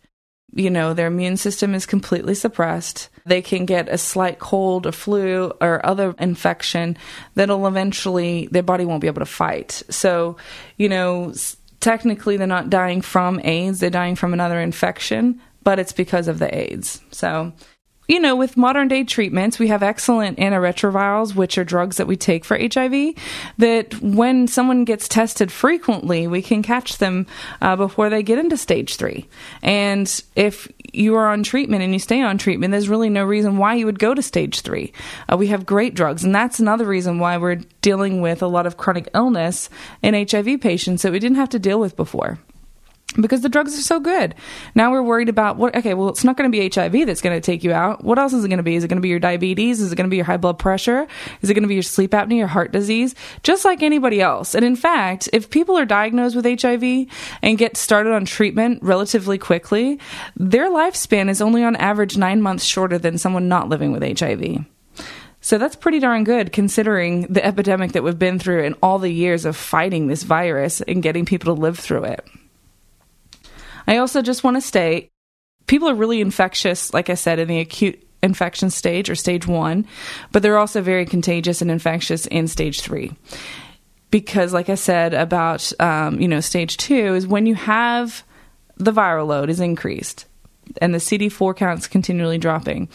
You 0.53 0.69
know, 0.69 0.93
their 0.93 1.07
immune 1.07 1.35
system 1.35 1.75
is 1.75 1.85
completely 1.85 2.33
suppressed. 2.35 3.09
They 3.25 3.41
can 3.41 3.65
get 3.65 3.89
a 3.89 3.97
slight 3.97 4.39
cold 4.39 4.87
or 4.87 4.93
flu 4.93 5.51
or 5.59 5.85
other 5.85 6.15
infection 6.17 6.97
that'll 7.35 7.67
eventually, 7.67 8.47
their 8.49 8.63
body 8.63 8.85
won't 8.85 9.01
be 9.01 9.07
able 9.07 9.19
to 9.19 9.25
fight. 9.25 9.83
So, 9.89 10.37
you 10.77 10.87
know, 10.87 11.33
technically 11.81 12.37
they're 12.37 12.47
not 12.47 12.69
dying 12.69 13.01
from 13.01 13.41
AIDS, 13.43 13.81
they're 13.81 13.89
dying 13.89 14.15
from 14.15 14.31
another 14.31 14.61
infection, 14.61 15.41
but 15.63 15.79
it's 15.79 15.91
because 15.91 16.29
of 16.29 16.39
the 16.39 16.57
AIDS. 16.57 17.01
So, 17.11 17.51
you 18.07 18.19
know, 18.19 18.35
with 18.35 18.55
modern 18.55 18.87
day 18.87 19.03
treatments, 19.03 19.59
we 19.59 19.67
have 19.67 19.83
excellent 19.83 20.37
antiretrovirals, 20.37 21.35
which 21.35 21.57
are 21.57 21.65
drugs 21.65 21.97
that 21.97 22.07
we 22.07 22.15
take 22.15 22.45
for 22.45 22.57
HIV, 22.57 23.15
that 23.57 24.01
when 24.01 24.47
someone 24.47 24.85
gets 24.85 25.07
tested 25.07 25.51
frequently, 25.51 26.25
we 26.27 26.41
can 26.41 26.63
catch 26.63 26.97
them 26.97 27.27
uh, 27.61 27.75
before 27.75 28.09
they 28.09 28.23
get 28.23 28.39
into 28.39 28.55
stage 28.55 28.95
three. 28.95 29.27
And 29.61 30.23
if 30.35 30.71
you 30.93 31.15
are 31.15 31.27
on 31.27 31.43
treatment 31.43 31.83
and 31.83 31.91
you 31.91 31.99
stay 31.99 32.21
on 32.21 32.37
treatment, 32.37 32.71
there's 32.71 32.89
really 32.89 33.09
no 33.09 33.25
reason 33.25 33.57
why 33.57 33.75
you 33.75 33.85
would 33.85 33.99
go 33.99 34.13
to 34.13 34.21
stage 34.21 34.61
three. 34.61 34.93
Uh, 35.31 35.35
we 35.35 35.47
have 35.47 35.65
great 35.65 35.93
drugs, 35.93 36.23
and 36.23 36.33
that's 36.33 36.59
another 36.59 36.85
reason 36.85 37.19
why 37.19 37.37
we're 37.37 37.61
dealing 37.81 38.21
with 38.21 38.41
a 38.41 38.47
lot 38.47 38.65
of 38.65 38.77
chronic 38.77 39.09
illness 39.13 39.69
in 40.01 40.13
HIV 40.13 40.61
patients 40.61 41.01
that 41.01 41.11
we 41.11 41.19
didn't 41.19 41.37
have 41.37 41.49
to 41.49 41.59
deal 41.59 41.79
with 41.79 41.95
before 41.95 42.39
because 43.19 43.41
the 43.41 43.49
drugs 43.49 43.77
are 43.77 43.81
so 43.81 43.99
good. 43.99 44.35
Now 44.75 44.91
we're 44.91 45.01
worried 45.01 45.29
about 45.29 45.57
what, 45.57 45.75
okay, 45.75 45.93
well, 45.93 46.09
it's 46.09 46.23
not 46.23 46.37
going 46.37 46.51
to 46.51 46.57
be 46.57 46.69
HIV 46.69 47.07
that's 47.07 47.21
going 47.21 47.35
to 47.35 47.41
take 47.41 47.63
you 47.63 47.73
out. 47.73 48.03
What 48.03 48.19
else 48.19 48.33
is 48.33 48.43
it 48.43 48.49
going 48.49 48.57
to 48.57 48.63
be? 48.63 48.75
Is 48.75 48.83
it 48.83 48.87
going 48.87 48.97
to 48.97 49.01
be 49.01 49.09
your 49.09 49.19
diabetes? 49.19 49.81
Is 49.81 49.91
it 49.91 49.95
going 49.95 50.05
to 50.05 50.09
be 50.09 50.17
your 50.17 50.25
high 50.25 50.37
blood 50.37 50.59
pressure? 50.59 51.07
Is 51.41 51.49
it 51.49 51.53
going 51.53 51.63
to 51.63 51.67
be 51.67 51.75
your 51.75 51.83
sleep 51.83 52.11
apnea, 52.11 52.37
your 52.37 52.47
heart 52.47 52.71
disease? 52.71 53.15
Just 53.43 53.65
like 53.65 53.81
anybody 53.81 54.21
else. 54.21 54.55
And 54.55 54.63
in 54.63 54.75
fact, 54.75 55.29
if 55.33 55.49
people 55.49 55.77
are 55.77 55.85
diagnosed 55.85 56.35
with 56.35 56.45
HIV 56.45 57.07
and 57.41 57.57
get 57.57 57.77
started 57.77 58.13
on 58.13 58.25
treatment 58.25 58.81
relatively 58.83 59.37
quickly, 59.37 59.99
their 60.35 60.69
lifespan 60.69 61.29
is 61.29 61.41
only 61.41 61.63
on 61.63 61.75
average 61.75 62.17
nine 62.17 62.41
months 62.41 62.63
shorter 62.63 62.97
than 62.97 63.17
someone 63.17 63.47
not 63.47 63.69
living 63.69 63.91
with 63.91 64.19
HIV. 64.19 64.65
So 65.41 65.57
that's 65.57 65.75
pretty 65.75 65.99
darn 65.99 66.23
good 66.23 66.51
considering 66.51 67.21
the 67.21 67.45
epidemic 67.45 67.93
that 67.93 68.03
we've 68.03 68.19
been 68.19 68.39
through 68.39 68.65
and 68.65 68.75
all 68.81 68.99
the 68.99 69.09
years 69.09 69.45
of 69.45 69.55
fighting 69.55 70.07
this 70.07 70.23
virus 70.23 70.81
and 70.81 71.03
getting 71.03 71.25
people 71.25 71.55
to 71.55 71.61
live 71.61 71.79
through 71.79 72.03
it. 72.05 72.27
I 73.87 73.97
also 73.97 74.21
just 74.21 74.43
want 74.43 74.57
to 74.57 74.61
state 74.61 75.11
people 75.67 75.89
are 75.89 75.95
really 75.95 76.21
infectious, 76.21 76.93
like 76.93 77.09
I 77.09 77.13
said, 77.13 77.39
in 77.39 77.47
the 77.47 77.59
acute 77.59 78.01
infection 78.23 78.69
stage 78.69 79.09
or 79.09 79.15
stage 79.15 79.45
one, 79.45 79.85
but 80.31 80.41
they're 80.41 80.57
also 80.57 80.81
very 80.81 81.05
contagious 81.05 81.61
and 81.61 81.69
infectious 81.69 82.25
in 82.25 82.47
stage 82.47 82.81
three. 82.81 83.13
Because, 84.09 84.53
like 84.53 84.69
I 84.69 84.75
said 84.75 85.13
about 85.13 85.71
um, 85.81 86.19
you 86.19 86.27
know 86.27 86.39
stage 86.39 86.77
two 86.77 87.13
is 87.15 87.27
when 87.27 87.45
you 87.45 87.55
have 87.55 88.23
the 88.77 88.93
viral 88.93 89.27
load 89.27 89.49
is 89.49 89.59
increased 89.59 90.25
and 90.81 90.93
the 90.93 90.99
CD4 90.99 91.55
count's 91.55 91.87
continually 91.87 92.37
dropping. 92.37 92.89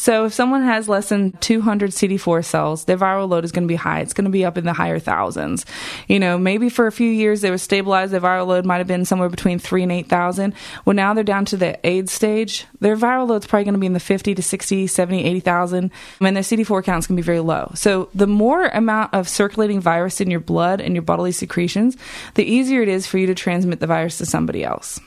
So 0.00 0.24
if 0.24 0.32
someone 0.32 0.62
has 0.62 0.88
less 0.88 1.10
than 1.10 1.32
200 1.32 1.90
CD4 1.90 2.42
cells, 2.42 2.86
their 2.86 2.96
viral 2.96 3.28
load 3.28 3.44
is 3.44 3.52
going 3.52 3.64
to 3.64 3.68
be 3.68 3.76
high. 3.76 4.00
It's 4.00 4.14
going 4.14 4.24
to 4.24 4.30
be 4.30 4.46
up 4.46 4.56
in 4.56 4.64
the 4.64 4.72
higher 4.72 4.98
thousands. 4.98 5.66
You 6.08 6.18
know, 6.18 6.38
maybe 6.38 6.70
for 6.70 6.86
a 6.86 6.92
few 6.92 7.10
years 7.10 7.42
they 7.42 7.50
were 7.50 7.58
stabilized. 7.58 8.10
Their 8.10 8.20
viral 8.20 8.46
load 8.46 8.64
might 8.64 8.78
have 8.78 8.86
been 8.86 9.04
somewhere 9.04 9.28
between 9.28 9.58
three 9.58 9.82
and 9.82 9.92
8,000. 9.92 10.54
Well, 10.86 10.96
now 10.96 11.12
they're 11.12 11.22
down 11.22 11.44
to 11.46 11.58
the 11.58 11.78
AIDS 11.86 12.12
stage. 12.12 12.64
Their 12.80 12.96
viral 12.96 13.28
load's 13.28 13.46
probably 13.46 13.64
going 13.64 13.74
to 13.74 13.78
be 13.78 13.86
in 13.86 13.92
the 13.92 14.00
50 14.00 14.34
to 14.34 14.42
60, 14.42 14.86
70, 14.86 15.22
80,000. 15.22 15.90
And 16.20 16.36
their 16.36 16.42
CD4 16.42 16.82
count's 16.82 17.06
can 17.06 17.16
be 17.16 17.20
very 17.20 17.40
low. 17.40 17.70
So 17.74 18.08
the 18.14 18.26
more 18.26 18.68
amount 18.68 19.12
of 19.12 19.28
circulating 19.28 19.80
virus 19.80 20.22
in 20.22 20.30
your 20.30 20.40
blood 20.40 20.80
and 20.80 20.94
your 20.94 21.02
bodily 21.02 21.32
secretions, 21.32 21.98
the 22.36 22.44
easier 22.44 22.80
it 22.80 22.88
is 22.88 23.06
for 23.06 23.18
you 23.18 23.26
to 23.26 23.34
transmit 23.34 23.80
the 23.80 23.86
virus 23.86 24.16
to 24.16 24.24
somebody 24.24 24.64
else. 24.64 24.98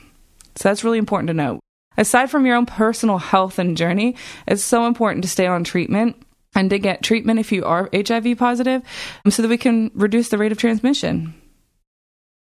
So 0.54 0.68
that's 0.68 0.84
really 0.84 0.98
important 0.98 1.26
to 1.28 1.34
know. 1.34 1.63
Aside 1.96 2.30
from 2.30 2.46
your 2.46 2.56
own 2.56 2.66
personal 2.66 3.18
health 3.18 3.58
and 3.58 3.76
journey, 3.76 4.16
it's 4.46 4.64
so 4.64 4.86
important 4.86 5.24
to 5.24 5.30
stay 5.30 5.46
on 5.46 5.64
treatment 5.64 6.16
and 6.54 6.70
to 6.70 6.78
get 6.78 7.02
treatment 7.02 7.40
if 7.40 7.52
you 7.52 7.64
are 7.64 7.90
HIV 7.92 8.38
positive 8.38 8.82
um, 9.24 9.30
so 9.30 9.42
that 9.42 9.48
we 9.48 9.58
can 9.58 9.90
reduce 9.94 10.28
the 10.28 10.38
rate 10.38 10.52
of 10.52 10.58
transmission. 10.58 11.34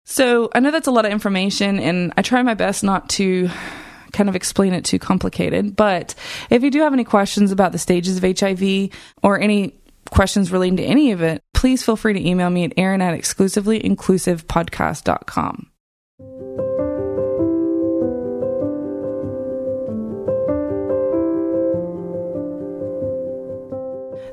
So, 0.05 0.49
I 0.55 0.59
know 0.59 0.71
that's 0.71 0.87
a 0.87 0.91
lot 0.91 1.05
of 1.05 1.11
information, 1.11 1.79
and 1.79 2.13
I 2.17 2.23
try 2.23 2.41
my 2.41 2.55
best 2.55 2.83
not 2.83 3.09
to 3.09 3.47
kind 4.11 4.27
of 4.27 4.35
explain 4.35 4.73
it 4.73 4.83
too 4.83 4.97
complicated. 4.97 5.75
But 5.75 6.15
if 6.49 6.63
you 6.63 6.71
do 6.71 6.81
have 6.81 6.93
any 6.93 7.03
questions 7.03 7.51
about 7.51 7.73
the 7.73 7.77
stages 7.77 8.17
of 8.17 8.39
HIV 8.39 8.89
or 9.21 9.39
any 9.39 9.79
questions 10.09 10.51
relating 10.51 10.77
to 10.77 10.83
any 10.83 11.11
of 11.11 11.21
it, 11.21 11.43
please 11.53 11.83
feel 11.83 11.95
free 11.95 12.13
to 12.13 12.27
email 12.27 12.49
me 12.49 12.63
at 12.63 12.73
Erin 12.77 13.01
at 13.01 13.19
exclusivelyinclusivepodcast.com. 13.19 15.67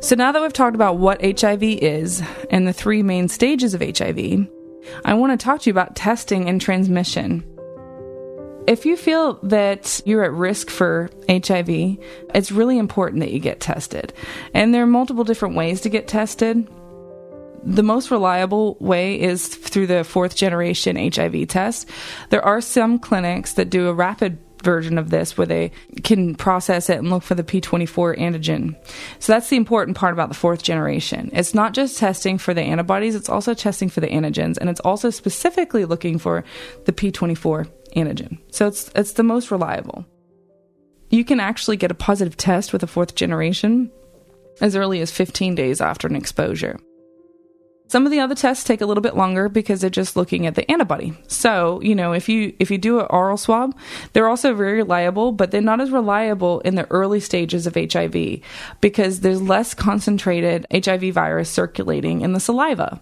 So 0.01 0.15
now 0.15 0.31
that 0.31 0.43
we've 0.43 0.53
talked 0.53 0.75
about 0.75 0.99
what 0.99 1.23
HIV 1.23 1.63
is 1.63 2.23
and 2.51 2.69
the 2.69 2.73
three 2.73 3.03
main 3.03 3.29
stages 3.29 3.73
of 3.73 3.81
HIV, 3.81 4.47
I 5.05 5.15
want 5.15 5.39
to 5.39 5.43
talk 5.43 5.63
to 5.63 5.71
you 5.71 5.73
about 5.73 5.97
testing 5.97 6.49
and 6.49 6.61
transmission. 6.61 7.45
If 8.67 8.85
you 8.85 8.97
feel 8.97 9.35
that 9.45 10.01
you're 10.05 10.25
at 10.25 10.33
risk 10.33 10.71
for 10.71 11.09
HIV, 11.29 11.99
it's 12.35 12.53
really 12.53 12.79
important 12.79 13.21
that 13.21 13.31
you 13.31 13.39
get 13.39 13.61
tested. 13.61 14.13
And 14.53 14.75
there 14.75 14.83
are 14.83 14.89
multiple 14.89 15.25
different 15.25 15.55
ways 15.55 15.81
to 15.83 15.89
get 15.89 16.09
tested. 16.09 16.69
The 17.63 17.83
most 17.83 18.11
reliable 18.11 18.77
way 18.79 19.21
is 19.21 19.49
through 19.49 19.87
the 19.87 20.05
fourth 20.05 20.37
generation 20.37 20.97
HIV 20.97 21.49
test. 21.49 21.89
There 22.31 22.45
are 22.45 22.61
some 22.61 22.99
clinics 22.99 23.55
that 23.55 23.71
do 23.71 23.89
a 23.89 23.95
rapid 23.95 24.39
version 24.67 24.99
of 24.99 25.11
this 25.11 25.39
where 25.39 25.47
they 25.47 25.71
can 26.03 26.35
process 26.35 26.91
it 26.91 26.99
and 26.99 27.09
look 27.09 27.23
for 27.23 27.37
the 27.37 27.45
P24 27.45 28.19
antigen. 28.19 28.77
So 29.21 29.33
that's 29.33 29.49
the 29.49 29.57
important 29.57 29.97
part 29.97 30.13
about 30.13 30.29
the 30.29 30.35
fourth 30.35 30.65
generation. 30.65 31.31
It's 31.33 31.55
not 31.55 31.73
just 31.73 31.99
testing 31.99 32.37
for 32.37 32.53
the 32.53 32.63
antibodies, 32.63 33.15
it's 33.15 33.29
also 33.29 33.55
testing 33.55 33.89
for 33.89 34.01
the 34.01 34.09
antigens, 34.09 34.59
and 34.59 34.69
it's 34.69 34.81
also 34.81 35.11
specifically 35.11 35.85
looking 35.85 36.19
for 36.19 36.43
the 36.85 36.93
P24 36.93 37.71
antigen. 37.95 38.39
So 38.51 38.67
it's 38.67 38.91
it's 38.97 39.13
the 39.13 39.23
most 39.23 39.53
reliable. 39.53 40.05
You 41.11 41.25
can 41.25 41.39
actually 41.39 41.77
get 41.77 41.93
a 41.93 41.95
positive 41.95 42.37
test 42.37 42.73
with 42.73 42.83
a 42.83 42.89
fourth 42.89 43.15
generation 43.15 43.93
as 44.61 44.75
early 44.75 45.01
as 45.01 45.13
15 45.13 45.55
days 45.55 45.81
after 45.81 46.09
an 46.09 46.17
exposure. 46.17 46.77
Some 47.89 48.05
of 48.05 48.13
the 48.13 48.21
other 48.21 48.35
tests 48.35 48.65
take 48.65 48.81
a 48.81 48.87
little 48.87 49.03
bit 49.03 49.17
longer 49.17 49.49
because 49.49 49.81
they're 49.81 49.91
just 49.91 50.17
looking 50.17 50.47
at 50.47 50.55
the 50.55 50.69
antibody. 50.71 51.15
So, 51.29 51.81
you 51.83 51.95
know, 51.95 52.13
if 52.13 52.29
you 52.29 52.55
if 52.59 52.71
you 52.71 52.79
do 52.79 53.01
an 53.01 53.07
oral 53.11 53.37
swab, 53.37 53.77
they're 54.13 54.29
also 54.29 54.55
very 54.55 54.75
reliable, 54.75 55.33
but 55.33 55.51
they're 55.51 55.61
not 55.61 55.81
as 55.81 55.91
reliable 55.91 56.61
in 56.61 56.75
the 56.75 56.91
early 56.91 57.21
stages 57.21 57.67
of 57.67 57.75
HIV 57.75 58.41
because 58.81 59.21
there's 59.21 59.41
less 59.41 59.75
concentrated 59.75 60.67
HIV 60.73 61.15
virus 61.15 61.49
circulating 61.49 62.23
in 62.23 62.33
the 62.33 62.41
saliva. 62.41 63.01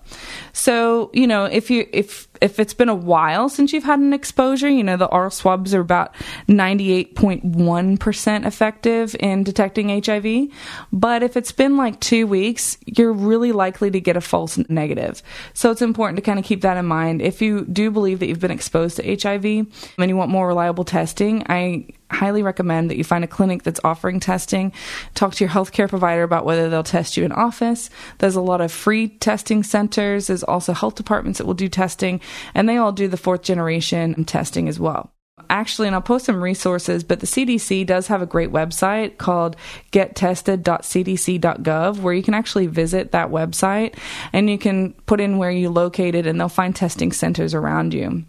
So, 0.52 1.10
you 1.14 1.26
know, 1.26 1.44
if 1.44 1.70
you 1.70 1.88
if 1.92 2.28
if 2.44 2.60
it's 2.60 2.74
been 2.74 2.90
a 2.90 2.94
while 2.94 3.48
since 3.48 3.72
you've 3.72 3.84
had 3.84 4.00
an 4.00 4.12
exposure, 4.12 4.68
you 4.68 4.84
know, 4.84 4.98
the 4.98 5.06
oral 5.06 5.30
swabs 5.30 5.72
are 5.72 5.80
about 5.80 6.14
98.1% 6.46 8.46
effective 8.46 9.16
in 9.18 9.44
detecting 9.44 10.04
HIV. 10.04 10.50
But 10.92 11.22
if 11.22 11.38
it's 11.38 11.52
been 11.52 11.78
like 11.78 12.00
two 12.00 12.26
weeks, 12.26 12.76
you're 12.84 13.14
really 13.14 13.52
likely 13.52 13.90
to 13.90 13.98
get 13.98 14.18
a 14.18 14.20
false 14.20 14.58
negative. 14.68 15.22
So 15.54 15.70
it's 15.70 15.80
important 15.80 16.16
to 16.16 16.22
kind 16.22 16.38
of 16.38 16.44
keep 16.44 16.60
that 16.60 16.76
in 16.76 16.84
mind. 16.84 17.22
If 17.22 17.40
you 17.40 17.64
do 17.64 17.90
believe 17.90 18.20
that 18.20 18.26
you've 18.26 18.40
been 18.40 18.50
exposed 18.50 18.98
to 18.98 19.16
HIV 19.16 19.46
and 19.46 19.66
you 19.98 20.14
want 20.14 20.30
more 20.30 20.46
reliable 20.46 20.84
testing, 20.84 21.46
I 21.48 21.86
highly 22.10 22.42
recommend 22.42 22.90
that 22.90 22.96
you 22.96 23.04
find 23.04 23.24
a 23.24 23.28
clinic 23.28 23.62
that's 23.62 23.80
offering 23.84 24.20
testing. 24.20 24.72
Talk 25.14 25.34
to 25.34 25.44
your 25.44 25.52
healthcare 25.52 25.88
provider 25.88 26.22
about 26.22 26.44
whether 26.44 26.68
they'll 26.68 26.82
test 26.82 27.16
you 27.16 27.24
in 27.24 27.32
office. 27.32 27.90
There's 28.18 28.36
a 28.36 28.40
lot 28.40 28.60
of 28.60 28.72
free 28.72 29.08
testing 29.08 29.62
centers. 29.62 30.26
There's 30.26 30.42
also 30.42 30.72
health 30.72 30.94
departments 30.94 31.38
that 31.38 31.46
will 31.46 31.54
do 31.54 31.68
testing, 31.68 32.20
and 32.54 32.68
they 32.68 32.76
all 32.76 32.92
do 32.92 33.08
the 33.08 33.16
fourth 33.16 33.42
generation 33.42 34.24
testing 34.24 34.68
as 34.68 34.78
well. 34.78 35.10
Actually, 35.50 35.88
and 35.88 35.94
I'll 35.94 36.00
post 36.00 36.24
some 36.26 36.42
resources, 36.42 37.04
but 37.04 37.20
the 37.20 37.26
CDC 37.26 37.86
does 37.86 38.06
have 38.06 38.22
a 38.22 38.26
great 38.26 38.50
website 38.50 39.18
called 39.18 39.56
gettested.cdc.gov 39.92 41.98
where 41.98 42.14
you 42.14 42.22
can 42.22 42.34
actually 42.34 42.68
visit 42.68 43.12
that 43.12 43.30
website 43.30 43.98
and 44.32 44.48
you 44.48 44.56
can 44.58 44.94
put 45.06 45.20
in 45.20 45.36
where 45.36 45.50
you're 45.50 45.70
located 45.70 46.26
and 46.26 46.40
they'll 46.40 46.48
find 46.48 46.74
testing 46.74 47.12
centers 47.12 47.52
around 47.52 47.92
you. 47.92 48.24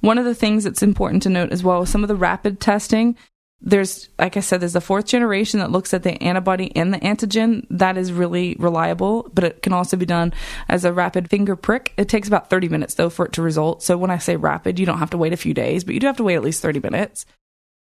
One 0.00 0.18
of 0.18 0.24
the 0.24 0.34
things 0.34 0.64
that's 0.64 0.82
important 0.82 1.22
to 1.24 1.28
note 1.28 1.52
as 1.52 1.62
well 1.62 1.82
is 1.82 1.90
some 1.90 2.02
of 2.02 2.08
the 2.08 2.16
rapid 2.16 2.60
testing 2.60 3.16
there's 3.62 4.08
like 4.18 4.36
i 4.36 4.40
said 4.40 4.60
there's 4.60 4.72
the 4.72 4.80
fourth 4.80 5.06
generation 5.06 5.60
that 5.60 5.70
looks 5.70 5.92
at 5.92 6.02
the 6.02 6.22
antibody 6.22 6.74
and 6.74 6.94
the 6.94 6.98
antigen 7.00 7.66
that 7.68 7.98
is 7.98 8.12
really 8.12 8.56
reliable 8.58 9.30
but 9.34 9.44
it 9.44 9.62
can 9.62 9.72
also 9.72 9.96
be 9.96 10.06
done 10.06 10.32
as 10.68 10.84
a 10.84 10.92
rapid 10.92 11.28
finger 11.28 11.54
prick 11.54 11.92
it 11.96 12.08
takes 12.08 12.26
about 12.26 12.48
30 12.48 12.68
minutes 12.68 12.94
though 12.94 13.10
for 13.10 13.26
it 13.26 13.32
to 13.32 13.42
result 13.42 13.82
so 13.82 13.98
when 13.98 14.10
i 14.10 14.18
say 14.18 14.36
rapid 14.36 14.78
you 14.78 14.86
don't 14.86 14.98
have 14.98 15.10
to 15.10 15.18
wait 15.18 15.32
a 15.32 15.36
few 15.36 15.52
days 15.52 15.84
but 15.84 15.92
you 15.94 16.00
do 16.00 16.06
have 16.06 16.16
to 16.16 16.24
wait 16.24 16.36
at 16.36 16.42
least 16.42 16.62
30 16.62 16.80
minutes 16.80 17.26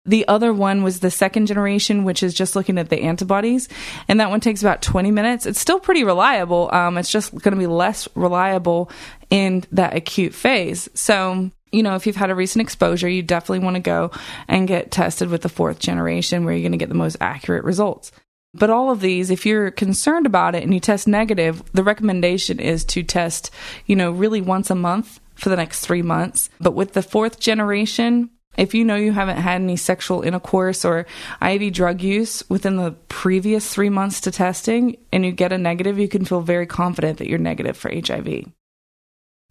the 0.06 0.28
other 0.28 0.52
one 0.52 0.82
was 0.82 1.00
the 1.00 1.10
second 1.10 1.46
generation, 1.46 2.04
which 2.04 2.22
is 2.22 2.34
just 2.34 2.54
looking 2.54 2.76
at 2.76 2.90
the 2.90 3.00
antibodies, 3.00 3.70
and 4.06 4.20
that 4.20 4.28
one 4.28 4.40
takes 4.40 4.60
about 4.60 4.82
20 4.82 5.10
minutes. 5.10 5.46
It's 5.46 5.58
still 5.58 5.80
pretty 5.80 6.04
reliable. 6.04 6.68
Um, 6.74 6.98
it's 6.98 7.10
just 7.10 7.30
going 7.30 7.54
to 7.54 7.58
be 7.58 7.66
less 7.66 8.06
reliable 8.14 8.90
in 9.30 9.64
that 9.72 9.96
acute 9.96 10.34
phase. 10.34 10.90
So 10.92 11.50
you 11.74 11.82
know, 11.82 11.94
if 11.96 12.06
you've 12.06 12.16
had 12.16 12.30
a 12.30 12.34
recent 12.34 12.62
exposure, 12.62 13.08
you 13.08 13.22
definitely 13.22 13.64
want 13.64 13.76
to 13.76 13.80
go 13.80 14.10
and 14.48 14.68
get 14.68 14.90
tested 14.90 15.28
with 15.28 15.42
the 15.42 15.48
fourth 15.48 15.78
generation 15.78 16.44
where 16.44 16.54
you're 16.54 16.62
going 16.62 16.72
to 16.72 16.78
get 16.78 16.88
the 16.88 16.94
most 16.94 17.16
accurate 17.20 17.64
results. 17.64 18.12
But 18.54 18.70
all 18.70 18.90
of 18.90 19.00
these, 19.00 19.30
if 19.30 19.44
you're 19.44 19.72
concerned 19.72 20.26
about 20.26 20.54
it 20.54 20.62
and 20.62 20.72
you 20.72 20.78
test 20.78 21.08
negative, 21.08 21.62
the 21.72 21.82
recommendation 21.82 22.60
is 22.60 22.84
to 22.86 23.02
test, 23.02 23.50
you 23.86 23.96
know, 23.96 24.12
really 24.12 24.40
once 24.40 24.70
a 24.70 24.76
month 24.76 25.18
for 25.34 25.48
the 25.48 25.56
next 25.56 25.80
three 25.80 26.02
months. 26.02 26.50
But 26.60 26.74
with 26.74 26.92
the 26.92 27.02
fourth 27.02 27.40
generation, 27.40 28.30
if 28.56 28.72
you 28.72 28.84
know 28.84 28.94
you 28.94 29.10
haven't 29.10 29.38
had 29.38 29.60
any 29.60 29.76
sexual 29.76 30.22
intercourse 30.22 30.84
or 30.84 31.06
IV 31.42 31.72
drug 31.72 32.00
use 32.00 32.48
within 32.48 32.76
the 32.76 32.92
previous 33.08 33.68
three 33.68 33.90
months 33.90 34.20
to 34.22 34.30
testing 34.30 34.96
and 35.12 35.24
you 35.24 35.32
get 35.32 35.52
a 35.52 35.58
negative, 35.58 35.98
you 35.98 36.08
can 36.08 36.24
feel 36.24 36.40
very 36.40 36.66
confident 36.66 37.18
that 37.18 37.28
you're 37.28 37.38
negative 37.38 37.76
for 37.76 37.90
HIV. 37.90 38.44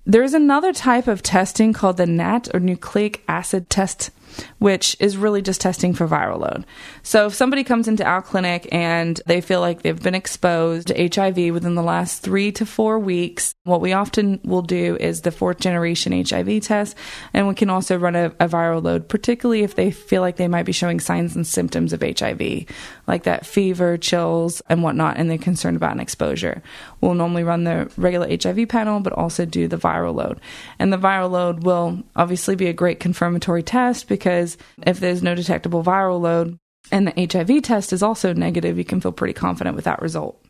There 0.06 0.24
is 0.24 0.34
another 0.34 0.74
type 0.74 1.08
of 1.08 1.24
testing 1.24 1.72
called 1.72 1.96
the 1.96 2.06
NAT 2.06 2.50
or 2.54 2.60
nucleic 2.60 3.24
acid 3.26 3.70
test 3.70 4.12
which 4.60 4.96
is 5.00 5.18
really 5.18 5.42
just 5.42 5.62
testing 5.62 5.94
for 5.94 6.08
viral 6.08 6.40
load. 6.40 6.66
So 7.02 7.28
if 7.28 7.34
somebody 7.34 7.64
comes 7.64 7.88
into 7.88 8.04
our 8.04 8.22
clinic 8.22 8.68
and 8.72 9.20
they 9.26 9.42
feel 9.42 9.60
like 9.60 9.82
they've 9.82 10.02
been 10.02 10.16
exposed 10.16 10.88
to 10.88 11.10
HIV 11.10 11.54
within 11.54 11.76
the 11.76 11.84
last 11.84 12.22
three 12.22 12.52
to 12.54 12.66
four 12.66 13.00
weeks, 13.00 13.56
what 13.64 13.82
we 13.82 13.94
often 13.94 14.40
will 14.44 14.62
do 14.62 14.98
is 14.98 15.22
the 15.22 15.32
fourth 15.32 15.60
generation 15.60 16.12
HIV 16.12 16.62
test, 16.64 16.98
and 17.34 17.48
we 17.48 17.56
can 17.56 17.70
also 17.70 17.98
run 17.98 18.16
a, 18.16 18.26
a 18.40 18.48
viral 18.48 18.84
load, 18.84 19.08
particularly 19.08 19.64
if 19.64 19.76
they 19.76 19.92
feel 19.92 20.22
like 20.22 20.38
they 20.38 20.48
might 20.48 20.66
be 20.66 20.72
showing 20.72 21.00
signs 21.00 21.36
and 21.36 21.46
symptoms 21.46 21.94
of 21.94 22.02
HIV, 22.02 22.66
like 23.08 23.24
that 23.24 23.46
fever, 23.46 23.98
chills, 23.98 24.62
and 24.70 24.84
whatnot, 24.84 25.18
and 25.18 25.30
they're 25.30 25.38
concerned 25.38 25.78
about 25.78 25.94
an 25.94 26.00
exposure. 26.00 26.62
We'll 27.02 27.14
normally 27.14 27.44
run 27.44 27.64
the 27.64 27.92
regular 27.98 28.28
HIV 28.30 28.68
panel, 28.70 29.00
but 29.00 29.14
also 29.14 29.46
do 29.46 29.68
the 29.68 29.78
viral 29.78 30.16
load. 30.16 30.40
And 30.80 30.92
the 30.92 30.98
viral 30.98 31.32
load 31.32 31.64
will 31.64 32.04
obviously 32.16 32.56
be 32.56 32.68
a 32.68 32.74
great 32.74 33.00
confirmatory 33.00 33.64
test 33.64 34.08
because 34.08 34.23
because 34.24 34.58
if 34.88 35.02
there's 35.02 35.22
no 35.22 35.36
detectable 35.36 35.84
viral 35.84 36.22
load 36.22 36.58
and 36.92 37.06
the 37.06 37.28
HIV 37.30 37.62
test 37.64 37.92
is 37.92 38.02
also 38.02 38.32
negative, 38.32 38.78
you 38.78 38.86
can 38.86 39.02
feel 39.02 39.12
pretty 39.12 39.34
confident 39.34 39.76
with 39.76 39.84
that 39.84 40.02
result. 40.02 40.42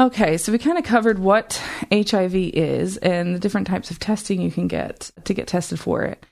Okay, 0.00 0.36
so 0.36 0.50
we 0.50 0.58
kind 0.58 0.76
of 0.76 0.82
covered 0.82 1.20
what 1.20 1.62
HIV 1.92 2.34
is 2.34 2.96
and 2.96 3.36
the 3.36 3.38
different 3.38 3.68
types 3.68 3.92
of 3.92 4.00
testing 4.00 4.40
you 4.40 4.50
can 4.50 4.66
get 4.66 5.12
to 5.24 5.32
get 5.32 5.46
tested 5.46 5.78
for 5.78 6.02
it. 6.02 6.26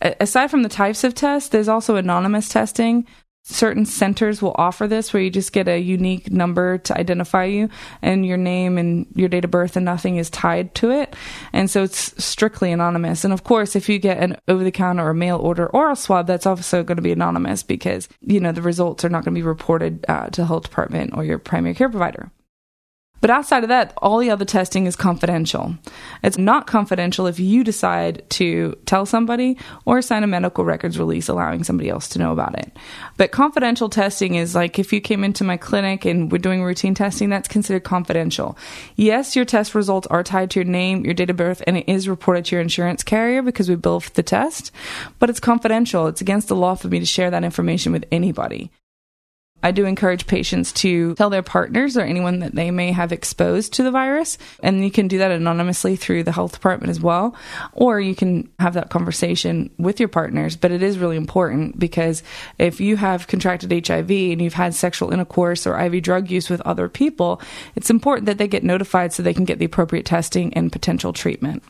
Aside 0.00 0.52
from 0.52 0.62
the 0.62 0.68
types 0.68 1.02
of 1.02 1.16
tests, 1.16 1.48
there's 1.48 1.68
also 1.68 1.96
anonymous 1.96 2.48
testing, 2.48 3.04
certain 3.42 3.86
centers 3.86 4.42
will 4.42 4.54
offer 4.56 4.86
this 4.86 5.12
where 5.12 5.22
you 5.22 5.30
just 5.30 5.52
get 5.52 5.68
a 5.68 5.78
unique 5.78 6.30
number 6.30 6.78
to 6.78 6.98
identify 6.98 7.44
you 7.44 7.68
and 8.02 8.24
your 8.26 8.36
name 8.36 8.78
and 8.78 9.06
your 9.14 9.28
date 9.28 9.44
of 9.44 9.50
birth 9.50 9.76
and 9.76 9.84
nothing 9.84 10.16
is 10.16 10.30
tied 10.30 10.74
to 10.74 10.90
it. 10.90 11.14
And 11.52 11.70
so 11.70 11.82
it's 11.82 12.22
strictly 12.22 12.72
anonymous. 12.72 13.24
And 13.24 13.32
of 13.32 13.44
course 13.44 13.74
if 13.74 13.88
you 13.88 13.98
get 13.98 14.18
an 14.18 14.36
over 14.48 14.62
the 14.62 14.70
counter 14.70 15.06
or 15.06 15.14
mail 15.14 15.38
order 15.38 15.66
oral 15.68 15.96
swab 15.96 16.26
that's 16.26 16.46
also 16.46 16.82
going 16.82 16.96
to 16.96 17.02
be 17.02 17.12
anonymous 17.12 17.62
because 17.62 18.08
you 18.20 18.40
know 18.40 18.52
the 18.52 18.62
results 18.62 19.04
are 19.04 19.08
not 19.08 19.24
going 19.24 19.34
to 19.34 19.38
be 19.38 19.46
reported 19.46 20.04
uh, 20.08 20.28
to 20.30 20.42
the 20.42 20.46
health 20.46 20.64
department 20.64 21.14
or 21.14 21.24
your 21.24 21.38
primary 21.38 21.74
care 21.74 21.88
provider 21.88 22.30
but 23.20 23.30
outside 23.30 23.62
of 23.62 23.68
that, 23.68 23.92
all 23.98 24.18
the 24.18 24.30
other 24.30 24.44
testing 24.44 24.86
is 24.86 24.96
confidential. 24.96 25.74
It's 26.22 26.38
not 26.38 26.66
confidential 26.66 27.26
if 27.26 27.38
you 27.38 27.64
decide 27.64 28.28
to 28.30 28.78
tell 28.86 29.06
somebody 29.06 29.58
or 29.84 30.02
sign 30.02 30.24
a 30.24 30.26
medical 30.26 30.64
records 30.64 30.98
release 30.98 31.28
allowing 31.28 31.64
somebody 31.64 31.90
else 31.90 32.08
to 32.10 32.18
know 32.18 32.32
about 32.32 32.58
it. 32.58 32.76
But 33.16 33.30
confidential 33.30 33.88
testing 33.88 34.34
is 34.34 34.54
like 34.54 34.78
if 34.78 34.92
you 34.92 35.00
came 35.00 35.24
into 35.24 35.44
my 35.44 35.56
clinic 35.56 36.04
and 36.04 36.32
we're 36.32 36.38
doing 36.38 36.62
routine 36.62 36.94
testing, 36.94 37.28
that's 37.28 37.48
considered 37.48 37.84
confidential. 37.84 38.56
Yes, 38.96 39.36
your 39.36 39.44
test 39.44 39.74
results 39.74 40.06
are 40.06 40.22
tied 40.22 40.50
to 40.52 40.60
your 40.60 40.64
name, 40.64 41.04
your 41.04 41.14
date 41.14 41.30
of 41.30 41.36
birth, 41.36 41.62
and 41.66 41.76
it 41.76 41.88
is 41.88 42.08
reported 42.08 42.46
to 42.46 42.56
your 42.56 42.62
insurance 42.62 43.02
carrier 43.02 43.42
because 43.42 43.68
we 43.68 43.76
bill 43.76 44.00
for 44.00 44.10
the 44.10 44.22
test, 44.22 44.70
but 45.18 45.30
it's 45.30 45.40
confidential. 45.40 46.06
It's 46.06 46.20
against 46.20 46.48
the 46.48 46.56
law 46.56 46.74
for 46.74 46.88
me 46.88 47.00
to 47.00 47.06
share 47.06 47.30
that 47.30 47.44
information 47.44 47.92
with 47.92 48.04
anybody. 48.10 48.70
I 49.62 49.70
do 49.72 49.84
encourage 49.84 50.26
patients 50.26 50.72
to 50.74 51.14
tell 51.14 51.30
their 51.30 51.42
partners 51.42 51.96
or 51.96 52.02
anyone 52.02 52.40
that 52.40 52.54
they 52.54 52.70
may 52.70 52.92
have 52.92 53.12
exposed 53.12 53.74
to 53.74 53.82
the 53.82 53.90
virus. 53.90 54.38
And 54.62 54.82
you 54.84 54.90
can 54.90 55.08
do 55.08 55.18
that 55.18 55.30
anonymously 55.30 55.96
through 55.96 56.24
the 56.24 56.32
health 56.32 56.52
department 56.52 56.90
as 56.90 57.00
well. 57.00 57.34
Or 57.72 58.00
you 58.00 58.14
can 58.14 58.48
have 58.58 58.74
that 58.74 58.90
conversation 58.90 59.70
with 59.78 60.00
your 60.00 60.08
partners. 60.08 60.56
But 60.56 60.72
it 60.72 60.82
is 60.82 60.98
really 60.98 61.16
important 61.16 61.78
because 61.78 62.22
if 62.58 62.80
you 62.80 62.96
have 62.96 63.26
contracted 63.26 63.86
HIV 63.86 64.10
and 64.10 64.40
you've 64.40 64.54
had 64.54 64.74
sexual 64.74 65.12
intercourse 65.12 65.66
or 65.66 65.78
IV 65.78 66.02
drug 66.02 66.30
use 66.30 66.48
with 66.48 66.60
other 66.62 66.88
people, 66.88 67.40
it's 67.74 67.90
important 67.90 68.26
that 68.26 68.38
they 68.38 68.48
get 68.48 68.64
notified 68.64 69.12
so 69.12 69.22
they 69.22 69.34
can 69.34 69.44
get 69.44 69.58
the 69.58 69.64
appropriate 69.64 70.06
testing 70.06 70.54
and 70.54 70.72
potential 70.72 71.12
treatment. 71.12 71.62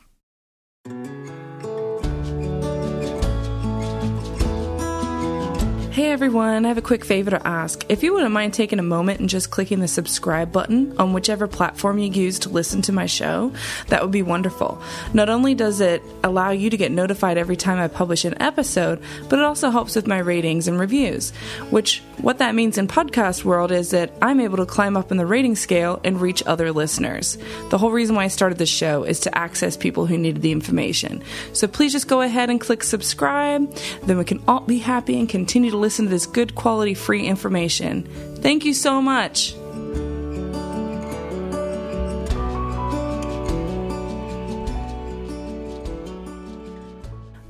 Hey 5.90 6.12
everyone, 6.12 6.64
I 6.64 6.68
have 6.68 6.78
a 6.78 6.82
quick 6.82 7.04
favor 7.04 7.30
to 7.30 7.44
ask. 7.44 7.84
If 7.88 8.04
you 8.04 8.14
wouldn't 8.14 8.30
mind 8.30 8.54
taking 8.54 8.78
a 8.78 8.82
moment 8.82 9.18
and 9.18 9.28
just 9.28 9.50
clicking 9.50 9.80
the 9.80 9.88
subscribe 9.88 10.52
button 10.52 10.96
on 11.00 11.12
whichever 11.12 11.48
platform 11.48 11.98
you 11.98 12.12
use 12.12 12.38
to 12.40 12.48
listen 12.48 12.80
to 12.82 12.92
my 12.92 13.06
show, 13.06 13.52
that 13.88 14.00
would 14.00 14.12
be 14.12 14.22
wonderful. 14.22 14.80
Not 15.14 15.28
only 15.28 15.52
does 15.56 15.80
it 15.80 16.00
allow 16.22 16.50
you 16.50 16.70
to 16.70 16.76
get 16.76 16.92
notified 16.92 17.38
every 17.38 17.56
time 17.56 17.80
I 17.80 17.88
publish 17.88 18.24
an 18.24 18.40
episode, 18.40 19.02
but 19.28 19.40
it 19.40 19.44
also 19.44 19.70
helps 19.70 19.96
with 19.96 20.06
my 20.06 20.18
ratings 20.18 20.68
and 20.68 20.78
reviews. 20.78 21.32
Which, 21.70 22.04
what 22.18 22.38
that 22.38 22.54
means 22.54 22.78
in 22.78 22.86
podcast 22.86 23.42
world 23.42 23.72
is 23.72 23.90
that 23.90 24.12
I'm 24.22 24.38
able 24.38 24.58
to 24.58 24.66
climb 24.66 24.96
up 24.96 25.10
in 25.10 25.16
the 25.16 25.26
rating 25.26 25.56
scale 25.56 26.00
and 26.04 26.20
reach 26.20 26.40
other 26.46 26.70
listeners. 26.70 27.36
The 27.70 27.78
whole 27.78 27.90
reason 27.90 28.14
why 28.14 28.24
I 28.24 28.28
started 28.28 28.58
this 28.58 28.68
show 28.68 29.02
is 29.02 29.18
to 29.20 29.36
access 29.36 29.76
people 29.76 30.06
who 30.06 30.18
needed 30.18 30.42
the 30.42 30.52
information. 30.52 31.20
So 31.52 31.66
please 31.66 31.90
just 31.90 32.06
go 32.06 32.20
ahead 32.20 32.48
and 32.48 32.60
click 32.60 32.84
subscribe, 32.84 33.74
then 34.04 34.18
we 34.18 34.24
can 34.24 34.40
all 34.46 34.60
be 34.60 34.78
happy 34.78 35.18
and 35.18 35.28
continue 35.28 35.72
to 35.72 35.79
listen 35.80 36.06
to 36.06 36.10
this 36.10 36.26
good 36.26 36.54
quality 36.54 36.94
free 36.94 37.26
information. 37.26 38.04
Thank 38.36 38.64
you 38.64 38.74
so 38.74 39.02
much. 39.02 39.54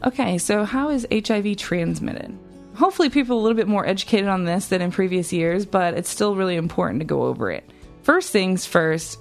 Okay, 0.02 0.38
so 0.38 0.64
how 0.64 0.88
is 0.88 1.06
HIV 1.12 1.56
transmitted? 1.58 2.36
Hopefully, 2.74 3.10
people 3.10 3.36
are 3.36 3.40
a 3.40 3.42
little 3.42 3.56
bit 3.56 3.68
more 3.68 3.86
educated 3.86 4.28
on 4.28 4.44
this 4.44 4.68
than 4.68 4.80
in 4.80 4.90
previous 4.90 5.32
years, 5.32 5.66
but 5.66 5.92
it's 5.92 6.08
still 6.08 6.34
really 6.34 6.56
important 6.56 7.00
to 7.00 7.04
go 7.04 7.24
over 7.24 7.50
it. 7.50 7.68
First 8.02 8.32
things 8.32 8.64
first, 8.64 9.18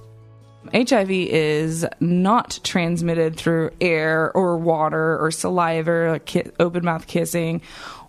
HIV 0.74 1.12
is 1.12 1.86
not 2.00 2.60
transmitted 2.64 3.36
through 3.36 3.72
air 3.82 4.32
or 4.32 4.58
water 4.58 5.18
or 5.22 5.32
saliva, 5.32 5.92
or 5.92 6.20
open 6.60 6.86
mouth 6.86 7.08
kissing, 7.08 7.62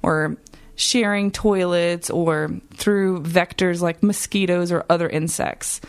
or 0.02 0.36
sharing 0.80 1.30
toilets 1.30 2.08
or 2.10 2.50
through 2.74 3.22
vectors 3.22 3.80
like 3.80 4.02
mosquitoes 4.02 4.72
or 4.72 4.86
other 4.88 5.08
insects. 5.08 5.80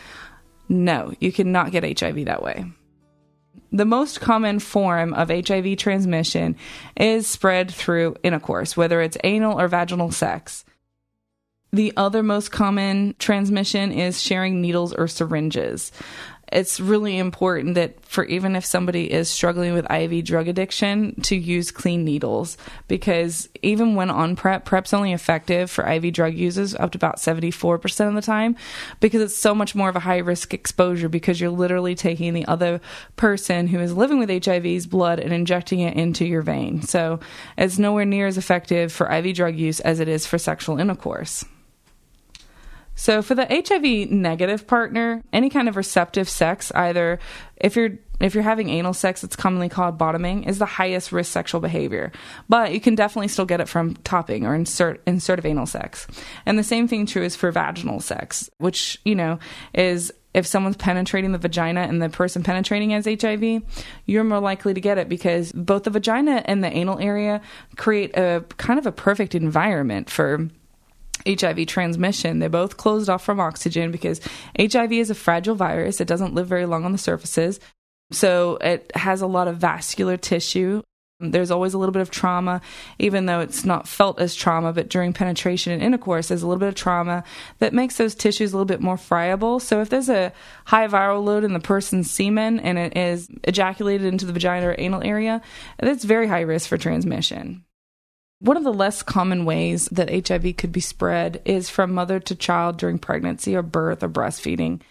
No, 0.67 1.13
you 1.19 1.31
cannot 1.31 1.71
get 1.71 1.99
HIV 1.99 2.25
that 2.25 2.43
way. 2.43 2.65
The 3.71 3.85
most 3.85 4.19
common 4.19 4.59
form 4.59 5.13
of 5.13 5.29
HIV 5.29 5.77
transmission 5.77 6.57
is 6.97 7.25
spread 7.25 7.71
through 7.71 8.15
intercourse, 8.21 8.75
whether 8.75 9.01
it's 9.01 9.17
anal 9.23 9.59
or 9.59 9.69
vaginal 9.69 10.11
sex. 10.11 10.65
The 11.73 11.93
other 11.95 12.21
most 12.21 12.51
common 12.51 13.15
transmission 13.17 13.93
is 13.93 14.21
sharing 14.21 14.59
needles 14.59 14.93
or 14.93 15.07
syringes. 15.07 15.93
It's 16.51 16.79
really 16.79 17.17
important 17.17 17.75
that 17.75 18.03
for 18.05 18.25
even 18.25 18.55
if 18.55 18.65
somebody 18.65 19.11
is 19.11 19.29
struggling 19.29 19.73
with 19.73 19.89
IV 19.89 20.25
drug 20.25 20.47
addiction 20.47 21.19
to 21.21 21.35
use 21.35 21.71
clean 21.71 22.03
needles 22.03 22.57
because 22.87 23.47
even 23.61 23.95
when 23.95 24.09
on 24.09 24.35
PrEP, 24.35 24.65
PrEP's 24.65 24.93
only 24.93 25.13
effective 25.13 25.71
for 25.71 25.87
IV 25.87 26.13
drug 26.13 26.33
users 26.33 26.75
up 26.75 26.91
to 26.91 26.97
about 26.97 27.17
74% 27.17 28.07
of 28.07 28.15
the 28.15 28.21
time 28.21 28.55
because 28.99 29.21
it's 29.21 29.35
so 29.35 29.55
much 29.55 29.75
more 29.75 29.89
of 29.89 29.95
a 29.95 30.01
high 30.01 30.17
risk 30.17 30.53
exposure 30.53 31.07
because 31.07 31.39
you're 31.39 31.49
literally 31.49 31.95
taking 31.95 32.33
the 32.33 32.45
other 32.47 32.81
person 33.15 33.67
who 33.67 33.79
is 33.79 33.93
living 33.93 34.19
with 34.19 34.29
HIV's 34.29 34.87
blood 34.87 35.19
and 35.19 35.31
injecting 35.31 35.79
it 35.79 35.95
into 35.95 36.25
your 36.25 36.41
vein. 36.41 36.81
So 36.81 37.19
it's 37.57 37.79
nowhere 37.79 38.05
near 38.05 38.27
as 38.27 38.37
effective 38.37 38.91
for 38.91 39.11
IV 39.11 39.35
drug 39.35 39.55
use 39.55 39.79
as 39.79 39.99
it 39.99 40.07
is 40.07 40.25
for 40.25 40.37
sexual 40.37 40.79
intercourse. 40.79 41.45
So 43.01 43.23
for 43.23 43.33
the 43.33 43.47
HIV 43.47 44.11
negative 44.11 44.67
partner, 44.67 45.23
any 45.33 45.49
kind 45.49 45.67
of 45.67 45.75
receptive 45.75 46.29
sex, 46.29 46.71
either 46.75 47.17
if 47.57 47.75
you're 47.75 47.97
if 48.19 48.35
you're 48.35 48.43
having 48.43 48.69
anal 48.69 48.93
sex, 48.93 49.23
it's 49.23 49.35
commonly 49.35 49.69
called 49.69 49.97
bottoming, 49.97 50.43
is 50.43 50.59
the 50.59 50.67
highest 50.67 51.11
risk 51.11 51.31
sexual 51.31 51.61
behavior. 51.61 52.11
But 52.47 52.73
you 52.73 52.79
can 52.79 52.93
definitely 52.93 53.29
still 53.29 53.45
get 53.45 53.59
it 53.59 53.67
from 53.67 53.95
topping 54.03 54.45
or 54.45 54.53
insert 54.53 55.01
insert 55.07 55.39
of 55.39 55.47
anal 55.47 55.65
sex. 55.65 56.05
And 56.45 56.59
the 56.59 56.63
same 56.63 56.87
thing 56.87 57.07
true 57.07 57.23
is 57.23 57.35
for 57.35 57.51
vaginal 57.51 58.01
sex, 58.01 58.51
which, 58.59 58.99
you 59.03 59.15
know, 59.15 59.39
is 59.73 60.13
if 60.35 60.45
someone's 60.45 60.77
penetrating 60.77 61.31
the 61.31 61.39
vagina 61.39 61.81
and 61.81 61.99
the 62.03 62.09
person 62.09 62.43
penetrating 62.43 62.91
has 62.91 63.05
HIV, 63.05 63.63
you're 64.05 64.23
more 64.23 64.39
likely 64.39 64.75
to 64.75 64.79
get 64.79 64.99
it 64.99 65.09
because 65.09 65.51
both 65.53 65.85
the 65.85 65.89
vagina 65.89 66.43
and 66.45 66.63
the 66.63 66.71
anal 66.71 66.99
area 66.99 67.41
create 67.77 68.15
a 68.15 68.45
kind 68.57 68.77
of 68.77 68.85
a 68.85 68.91
perfect 68.91 69.33
environment 69.33 70.07
for 70.07 70.49
HIV 71.27 71.67
transmission. 71.67 72.39
They're 72.39 72.49
both 72.49 72.77
closed 72.77 73.09
off 73.09 73.23
from 73.23 73.39
oxygen 73.39 73.91
because 73.91 74.21
HIV 74.59 74.93
is 74.93 75.09
a 75.09 75.15
fragile 75.15 75.55
virus. 75.55 76.01
It 76.01 76.07
doesn't 76.07 76.33
live 76.33 76.47
very 76.47 76.65
long 76.65 76.85
on 76.85 76.91
the 76.91 76.97
surfaces. 76.97 77.59
So 78.11 78.57
it 78.57 78.91
has 78.95 79.21
a 79.21 79.27
lot 79.27 79.47
of 79.47 79.57
vascular 79.57 80.17
tissue. 80.17 80.81
There's 81.21 81.51
always 81.51 81.75
a 81.75 81.77
little 81.77 81.93
bit 81.93 82.01
of 82.01 82.09
trauma, 82.09 82.61
even 82.97 83.27
though 83.27 83.41
it's 83.41 83.63
not 83.63 83.87
felt 83.87 84.19
as 84.19 84.33
trauma, 84.33 84.73
but 84.73 84.89
during 84.89 85.13
penetration 85.13 85.71
and 85.71 85.81
intercourse, 85.81 86.27
there's 86.27 86.41
a 86.41 86.47
little 86.47 86.59
bit 86.59 86.69
of 86.69 86.75
trauma 86.75 87.23
that 87.59 87.73
makes 87.73 87.97
those 87.97 88.15
tissues 88.15 88.51
a 88.51 88.55
little 88.55 88.65
bit 88.65 88.81
more 88.81 88.97
friable. 88.97 89.59
So 89.59 89.81
if 89.81 89.89
there's 89.89 90.09
a 90.09 90.33
high 90.65 90.87
viral 90.87 91.23
load 91.23 91.43
in 91.43 91.53
the 91.53 91.59
person's 91.59 92.09
semen 92.09 92.59
and 92.59 92.79
it 92.79 92.97
is 92.97 93.29
ejaculated 93.43 94.07
into 94.07 94.25
the 94.25 94.33
vagina 94.33 94.69
or 94.69 94.75
anal 94.79 95.03
area, 95.03 95.41
that's 95.79 96.03
very 96.03 96.27
high 96.27 96.41
risk 96.41 96.67
for 96.67 96.77
transmission. 96.77 97.63
One 98.41 98.57
of 98.57 98.63
the 98.63 98.73
less 98.73 99.03
common 99.03 99.45
ways 99.45 99.85
that 99.91 100.27
HIV 100.27 100.57
could 100.57 100.71
be 100.71 100.79
spread 100.81 101.41
is 101.45 101.69
from 101.69 101.93
mother 101.93 102.19
to 102.19 102.35
child 102.35 102.77
during 102.77 102.97
pregnancy 102.97 103.55
or 103.55 103.61
birth 103.61 104.01
or 104.01 104.09
breastfeeding. 104.09 104.81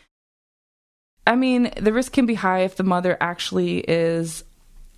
I 1.27 1.35
mean, 1.35 1.73
the 1.77 1.93
risk 1.93 2.13
can 2.13 2.27
be 2.27 2.35
high 2.35 2.61
if 2.61 2.77
the 2.77 2.85
mother 2.85 3.17
actually 3.21 3.79
is 3.81 4.45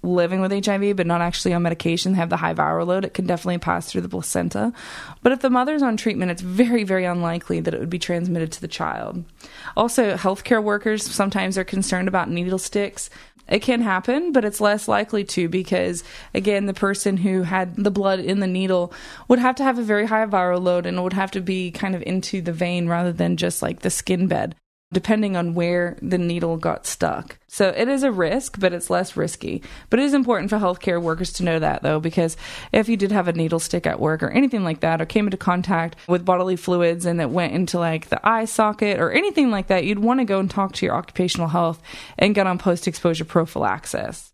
living 0.02 0.40
with 0.40 0.66
HIV 0.66 0.96
but 0.96 1.06
not 1.06 1.20
actually 1.20 1.54
on 1.54 1.62
medication, 1.62 2.14
have 2.14 2.28
the 2.28 2.36
high 2.36 2.54
viral 2.54 2.86
load, 2.86 3.04
it 3.04 3.14
can 3.14 3.26
definitely 3.26 3.58
pass 3.58 3.90
through 3.90 4.00
the 4.00 4.08
placenta. 4.08 4.72
But 5.22 5.32
if 5.32 5.40
the 5.40 5.50
mother's 5.50 5.82
on 5.82 5.96
treatment, 5.96 6.30
it's 6.30 6.42
very, 6.42 6.84
very 6.84 7.04
unlikely 7.04 7.60
that 7.60 7.72
it 7.72 7.80
would 7.80 7.90
be 7.90 7.98
transmitted 7.98 8.52
to 8.52 8.60
the 8.60 8.68
child. 8.68 9.24
Also, 9.76 10.16
healthcare 10.16 10.62
workers 10.62 11.04
sometimes 11.04 11.56
are 11.56 11.64
concerned 11.64 12.08
about 12.08 12.30
needle 12.30 12.58
sticks. 12.58 13.10
It 13.52 13.60
can 13.60 13.82
happen, 13.82 14.32
but 14.32 14.46
it's 14.46 14.62
less 14.62 14.88
likely 14.88 15.24
to 15.24 15.46
because, 15.46 16.02
again, 16.32 16.64
the 16.64 16.72
person 16.72 17.18
who 17.18 17.42
had 17.42 17.76
the 17.76 17.90
blood 17.90 18.18
in 18.18 18.40
the 18.40 18.46
needle 18.46 18.94
would 19.28 19.38
have 19.38 19.56
to 19.56 19.62
have 19.62 19.78
a 19.78 19.82
very 19.82 20.06
high 20.06 20.24
viral 20.24 20.62
load 20.62 20.86
and 20.86 21.02
would 21.04 21.12
have 21.12 21.30
to 21.32 21.42
be 21.42 21.70
kind 21.70 21.94
of 21.94 22.02
into 22.06 22.40
the 22.40 22.54
vein 22.54 22.88
rather 22.88 23.12
than 23.12 23.36
just 23.36 23.60
like 23.60 23.80
the 23.80 23.90
skin 23.90 24.26
bed 24.26 24.54
depending 24.92 25.36
on 25.36 25.54
where 25.54 25.96
the 26.02 26.18
needle 26.18 26.56
got 26.56 26.86
stuck. 26.86 27.38
So 27.48 27.68
it 27.68 27.88
is 27.88 28.02
a 28.02 28.12
risk, 28.12 28.60
but 28.60 28.72
it's 28.72 28.90
less 28.90 29.16
risky. 29.16 29.62
But 29.90 29.98
it 29.98 30.04
is 30.04 30.14
important 30.14 30.50
for 30.50 30.58
healthcare 30.58 31.00
workers 31.00 31.32
to 31.34 31.44
know 31.44 31.58
that, 31.58 31.82
though, 31.82 32.00
because 32.00 32.36
if 32.72 32.88
you 32.88 32.96
did 32.96 33.12
have 33.12 33.28
a 33.28 33.32
needle 33.32 33.58
stick 33.58 33.86
at 33.86 34.00
work 34.00 34.22
or 34.22 34.30
anything 34.30 34.64
like 34.64 34.80
that, 34.80 35.00
or 35.00 35.06
came 35.06 35.26
into 35.26 35.36
contact 35.36 35.96
with 36.08 36.24
bodily 36.24 36.56
fluids 36.56 37.04
and 37.04 37.20
it 37.20 37.30
went 37.30 37.52
into 37.52 37.78
like 37.78 38.08
the 38.08 38.26
eye 38.26 38.44
socket 38.44 38.98
or 38.98 39.10
anything 39.10 39.50
like 39.50 39.66
that, 39.66 39.84
you'd 39.84 39.98
want 39.98 40.20
to 40.20 40.24
go 40.24 40.40
and 40.40 40.50
talk 40.50 40.72
to 40.74 40.86
your 40.86 40.94
occupational 40.94 41.48
health 41.48 41.82
and 42.18 42.34
get 42.34 42.46
on 42.46 42.58
post 42.58 42.88
exposure 42.88 43.24
prophylaxis. 43.24 44.31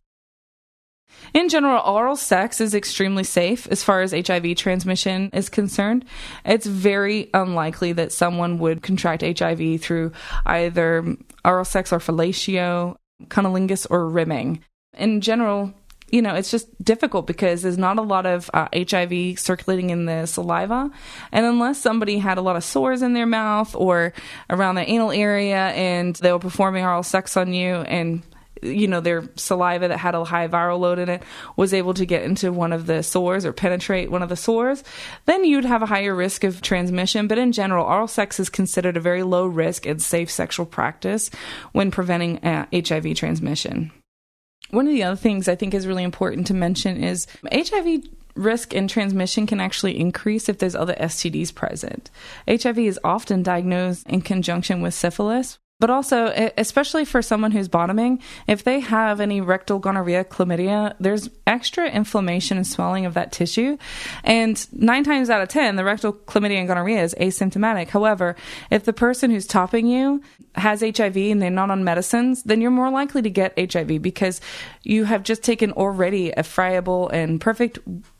In 1.34 1.48
general, 1.48 1.82
oral 1.84 2.16
sex 2.16 2.60
is 2.60 2.74
extremely 2.74 3.24
safe 3.24 3.66
as 3.68 3.84
far 3.84 4.00
as 4.00 4.12
HIV 4.12 4.56
transmission 4.56 5.30
is 5.32 5.48
concerned. 5.48 6.04
It's 6.44 6.66
very 6.66 7.30
unlikely 7.34 7.92
that 7.92 8.12
someone 8.12 8.58
would 8.58 8.82
contract 8.82 9.22
HIV 9.22 9.80
through 9.80 10.12
either 10.46 11.16
oral 11.44 11.64
sex 11.64 11.92
or 11.92 11.98
fellatio, 11.98 12.96
cunnilingus, 13.24 13.86
or 13.90 14.08
rimming. 14.08 14.64
In 14.94 15.20
general, 15.20 15.74
you 16.10 16.22
know, 16.22 16.34
it's 16.34 16.50
just 16.50 16.82
difficult 16.82 17.26
because 17.26 17.60
there's 17.62 17.76
not 17.76 17.98
a 17.98 18.02
lot 18.02 18.24
of 18.24 18.50
uh, 18.54 18.68
HIV 18.74 19.38
circulating 19.38 19.90
in 19.90 20.06
the 20.06 20.24
saliva. 20.24 20.90
And 21.32 21.44
unless 21.44 21.78
somebody 21.78 22.18
had 22.18 22.38
a 22.38 22.42
lot 22.42 22.56
of 22.56 22.64
sores 22.64 23.02
in 23.02 23.12
their 23.12 23.26
mouth 23.26 23.74
or 23.74 24.14
around 24.48 24.76
the 24.76 24.88
anal 24.88 25.10
area 25.10 25.68
and 25.68 26.16
they 26.16 26.32
were 26.32 26.38
performing 26.38 26.84
oral 26.84 27.02
sex 27.02 27.36
on 27.36 27.52
you 27.52 27.76
and 27.76 28.22
you 28.62 28.88
know 28.88 29.00
their 29.00 29.28
saliva 29.36 29.88
that 29.88 29.98
had 29.98 30.14
a 30.14 30.24
high 30.24 30.48
viral 30.48 30.78
load 30.78 30.98
in 30.98 31.08
it 31.08 31.22
was 31.56 31.72
able 31.72 31.94
to 31.94 32.06
get 32.06 32.22
into 32.22 32.52
one 32.52 32.72
of 32.72 32.86
the 32.86 33.02
sores 33.02 33.44
or 33.44 33.52
penetrate 33.52 34.10
one 34.10 34.22
of 34.22 34.28
the 34.28 34.36
sores 34.36 34.84
then 35.26 35.44
you'd 35.44 35.64
have 35.64 35.82
a 35.82 35.86
higher 35.86 36.14
risk 36.14 36.44
of 36.44 36.60
transmission. 36.62 37.28
But 37.28 37.38
in 37.38 37.52
general 37.52 37.86
oral 37.86 38.08
sex 38.08 38.40
is 38.40 38.48
considered 38.48 38.96
a 38.96 39.00
very 39.00 39.22
low 39.22 39.46
risk 39.46 39.86
and 39.86 40.00
safe 40.00 40.30
sexual 40.30 40.66
practice 40.66 41.30
when 41.72 41.90
preventing 41.90 42.38
uh, 42.44 42.66
hiv 42.72 43.14
transmission. 43.14 43.92
One 44.70 44.86
of 44.86 44.92
the 44.92 45.02
other 45.02 45.16
things 45.16 45.48
i 45.48 45.54
think 45.54 45.74
is 45.74 45.86
really 45.86 46.02
important 46.02 46.46
to 46.48 46.54
mention 46.54 47.02
is 47.02 47.26
hiv 47.52 48.02
risk 48.34 48.72
and 48.74 48.88
transmission 48.88 49.46
can 49.46 49.60
actually 49.60 49.98
increase 49.98 50.48
if 50.48 50.58
there's 50.58 50.76
other 50.76 50.94
STDs 50.94 51.52
present. 51.52 52.08
HIV 52.48 52.78
is 52.78 53.00
often 53.02 53.42
diagnosed 53.42 54.06
in 54.08 54.20
conjunction 54.22 54.80
with 54.80 54.94
syphilis, 54.94 55.58
but 55.80 55.90
also, 55.90 56.26
especially 56.56 57.04
for 57.04 57.22
someone 57.22 57.52
who's 57.52 57.68
bottoming, 57.68 58.20
if 58.48 58.64
they 58.64 58.80
have 58.80 59.20
any 59.20 59.40
rectal 59.40 59.78
gonorrhea, 59.78 60.24
chlamydia, 60.24 60.94
there's 60.98 61.30
extra 61.46 61.88
inflammation 61.88 62.56
and 62.56 62.66
swelling 62.66 63.06
of 63.06 63.14
that 63.14 63.30
tissue. 63.30 63.78
And 64.24 64.66
nine 64.72 65.04
times 65.04 65.30
out 65.30 65.40
of 65.40 65.48
10, 65.48 65.76
the 65.76 65.84
rectal 65.84 66.12
chlamydia 66.12 66.58
and 66.58 66.66
gonorrhea 66.66 67.02
is 67.02 67.14
asymptomatic. 67.20 67.88
However, 67.88 68.34
if 68.70 68.84
the 68.84 68.92
person 68.92 69.30
who's 69.30 69.46
topping 69.46 69.86
you 69.86 70.20
has 70.56 70.80
HIV 70.80 71.16
and 71.16 71.40
they're 71.40 71.50
not 71.50 71.70
on 71.70 71.84
medicines, 71.84 72.42
then 72.42 72.60
you're 72.60 72.72
more 72.72 72.90
likely 72.90 73.22
to 73.22 73.30
get 73.30 73.54
HIV 73.56 74.02
because 74.02 74.40
you 74.82 75.04
have 75.04 75.22
just 75.22 75.44
taken 75.44 75.70
already 75.72 76.32
a 76.32 76.42
friable 76.42 77.08
and 77.10 77.40
perfect 77.40 77.78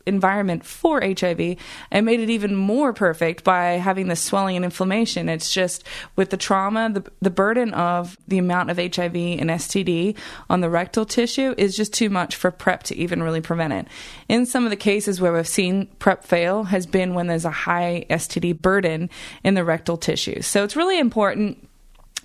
environment 0.09 0.65
for 0.65 1.01
HIV 1.01 1.55
and 1.91 2.05
made 2.05 2.19
it 2.19 2.29
even 2.29 2.55
more 2.55 2.91
perfect 2.91 3.43
by 3.43 3.73
having 3.73 4.07
the 4.09 4.15
swelling 4.15 4.55
and 4.55 4.65
inflammation. 4.65 5.29
It's 5.29 5.53
just 5.53 5.85
with 6.15 6.31
the 6.31 6.37
trauma, 6.37 6.89
the, 6.91 7.09
the 7.21 7.29
burden 7.29 7.73
of 7.73 8.17
the 8.27 8.37
amount 8.37 8.69
of 8.69 8.77
HIV 8.77 9.15
and 9.15 9.49
STD 9.49 10.17
on 10.49 10.59
the 10.59 10.69
rectal 10.69 11.05
tissue 11.05 11.55
is 11.57 11.77
just 11.77 11.93
too 11.93 12.09
much 12.09 12.35
for 12.35 12.51
PrEP 12.51 12.83
to 12.83 12.95
even 12.97 13.23
really 13.23 13.41
prevent 13.41 13.73
it. 13.73 13.87
In 14.27 14.45
some 14.45 14.65
of 14.65 14.71
the 14.71 14.75
cases 14.75 15.21
where 15.21 15.31
we've 15.31 15.47
seen 15.47 15.85
PrEP 15.99 16.23
fail 16.25 16.63
has 16.65 16.85
been 16.85 17.13
when 17.13 17.27
there's 17.27 17.45
a 17.45 17.51
high 17.51 18.05
STD 18.09 18.61
burden 18.61 19.09
in 19.43 19.53
the 19.53 19.63
rectal 19.63 19.97
tissue. 19.97 20.41
So 20.41 20.63
it's 20.63 20.75
really 20.75 20.99
important 20.99 21.68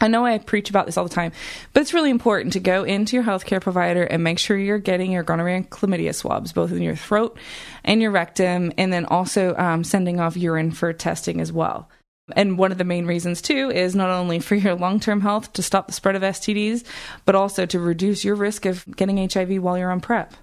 I 0.01 0.09
know 0.09 0.25
I 0.25 0.39
preach 0.39 0.71
about 0.71 0.87
this 0.87 0.97
all 0.97 1.05
the 1.05 1.15
time, 1.15 1.33
but 1.73 1.81
it's 1.81 1.95
really 1.95 2.11
important 2.11 2.53
to 2.55 2.61
go 2.61 2.85
into 2.85 3.17
your 3.17 3.25
healthcare 3.25 3.61
provider 3.61 4.03
and 4.03 4.25
make 4.25 4.39
sure 4.39 4.57
you're 4.57 4.79
getting 4.79 5.13
your 5.13 5.23
gonorrhea 5.23 5.57
and 5.57 5.71
chlamydia 5.71 6.15
swabs, 6.15 6.53
both 6.53 6.73
in 6.73 6.83
your 6.83 6.97
throat 6.97 7.39
and 7.85 8.03
your 8.03 8.11
rectum, 8.11 8.73
and 8.77 8.93
then 8.93 9.07
also 9.07 9.55
um, 9.57 9.85
sending 9.85 10.21
off 10.21 10.37
urine 10.37 10.73
for 10.73 10.93
testing 10.93 11.41
as 11.41 11.53
well. 11.53 11.89
And 12.35 12.57
one 12.57 12.73
of 12.73 12.79
the 12.79 12.85
main 12.85 13.07
reasons, 13.07 13.43
too, 13.43 13.71
is 13.71 13.95
not 13.95 14.11
only 14.11 14.39
for 14.39 14.55
your 14.55 14.75
long 14.75 14.99
term 14.99 15.21
health 15.21 15.53
to 15.55 15.63
stop 15.63 15.87
the 15.87 15.93
spread 15.93 16.17
of 16.17 16.23
STDs, 16.23 16.85
but 17.25 17.35
also 17.35 17.67
to 17.67 17.79
reduce 17.79 18.25
your 18.25 18.35
risk 18.35 18.65
of 18.65 18.85
getting 18.97 19.29
HIV 19.29 19.63
while 19.63 19.77
you're 19.77 19.91
on 19.91 20.01
PrEP. 20.01 20.35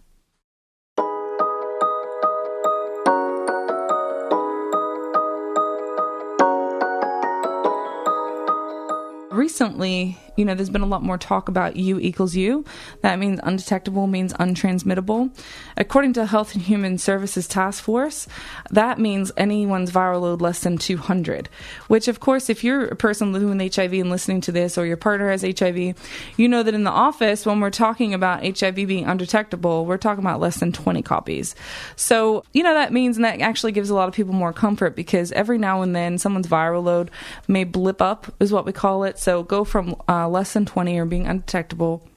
Recently 9.41 10.15
you 10.41 10.45
know, 10.45 10.56
there's 10.56 10.71
been 10.71 10.82
a 10.82 10.88
lot 10.88 11.04
more 11.04 11.19
talk 11.19 11.49
about 11.49 11.75
U 11.75 11.99
equals 11.99 12.36
U. 12.36 12.65
That 13.01 13.19
means 13.19 13.39
undetectable 13.43 14.08
means 14.08 14.34
untransmittable. 14.34 15.30
According 15.77 16.13
to 16.13 16.25
Health 16.25 16.56
and 16.56 16.63
Human 16.63 16.97
Services 16.97 17.47
Task 17.47 17.84
Force, 17.84 18.27
that 18.71 18.97
means 18.97 19.32
anyone's 19.38 19.91
viral 19.91 20.21
load 20.21 20.41
less 20.41 20.62
than 20.62 20.80
200. 20.80 21.47
Which, 21.89 22.08
of 22.08 22.19
course, 22.19 22.49
if 22.49 22.63
you're 22.63 22.86
a 22.86 22.95
person 22.95 23.32
living 23.32 23.56
with 23.56 23.75
HIV 23.75 23.93
and 23.93 24.10
listening 24.10 24.41
to 24.41 24.51
this, 24.51 24.80
or 24.80 24.88
your 24.88 24.97
partner 24.97 25.30
has 25.30 25.43
HIV, 25.43 25.93
you 26.38 26.49
know 26.49 26.63
that 26.63 26.73
in 26.73 26.86
the 26.86 26.89
office, 26.89 27.45
when 27.45 27.60
we're 27.60 27.69
talking 27.69 28.15
about 28.15 28.43
HIV 28.43 28.73
being 28.73 29.06
undetectable, 29.06 29.86
we're 29.86 29.97
talking 29.97 30.23
about 30.23 30.39
less 30.39 30.60
than 30.60 30.71
20 30.71 31.04
copies. 31.04 31.54
So, 31.95 32.43
you 32.51 32.63
know, 32.63 32.73
that 32.73 32.91
means, 32.91 33.17
and 33.17 33.25
that 33.25 33.41
actually 33.41 33.73
gives 33.73 33.91
a 33.91 33.93
lot 33.93 34.08
of 34.08 34.15
people 34.15 34.34
more 34.34 34.54
comfort 34.54 34.95
because 34.95 35.32
every 35.34 35.60
now 35.60 35.84
and 35.84 35.95
then 35.95 36.17
someone's 36.17 36.47
viral 36.47 36.84
load 36.84 37.12
may 37.47 37.63
blip 37.63 38.01
up, 38.01 38.34
is 38.39 38.51
what 38.51 38.65
we 38.65 38.71
call 38.71 39.04
it. 39.04 39.19
So 39.19 39.43
go 39.43 39.63
from 39.63 39.95
uh, 40.10 40.27
less 40.31 40.53
than 40.53 40.65
20 40.65 40.97
or 40.97 41.05
being 41.05 41.27
undetectable. 41.27 42.07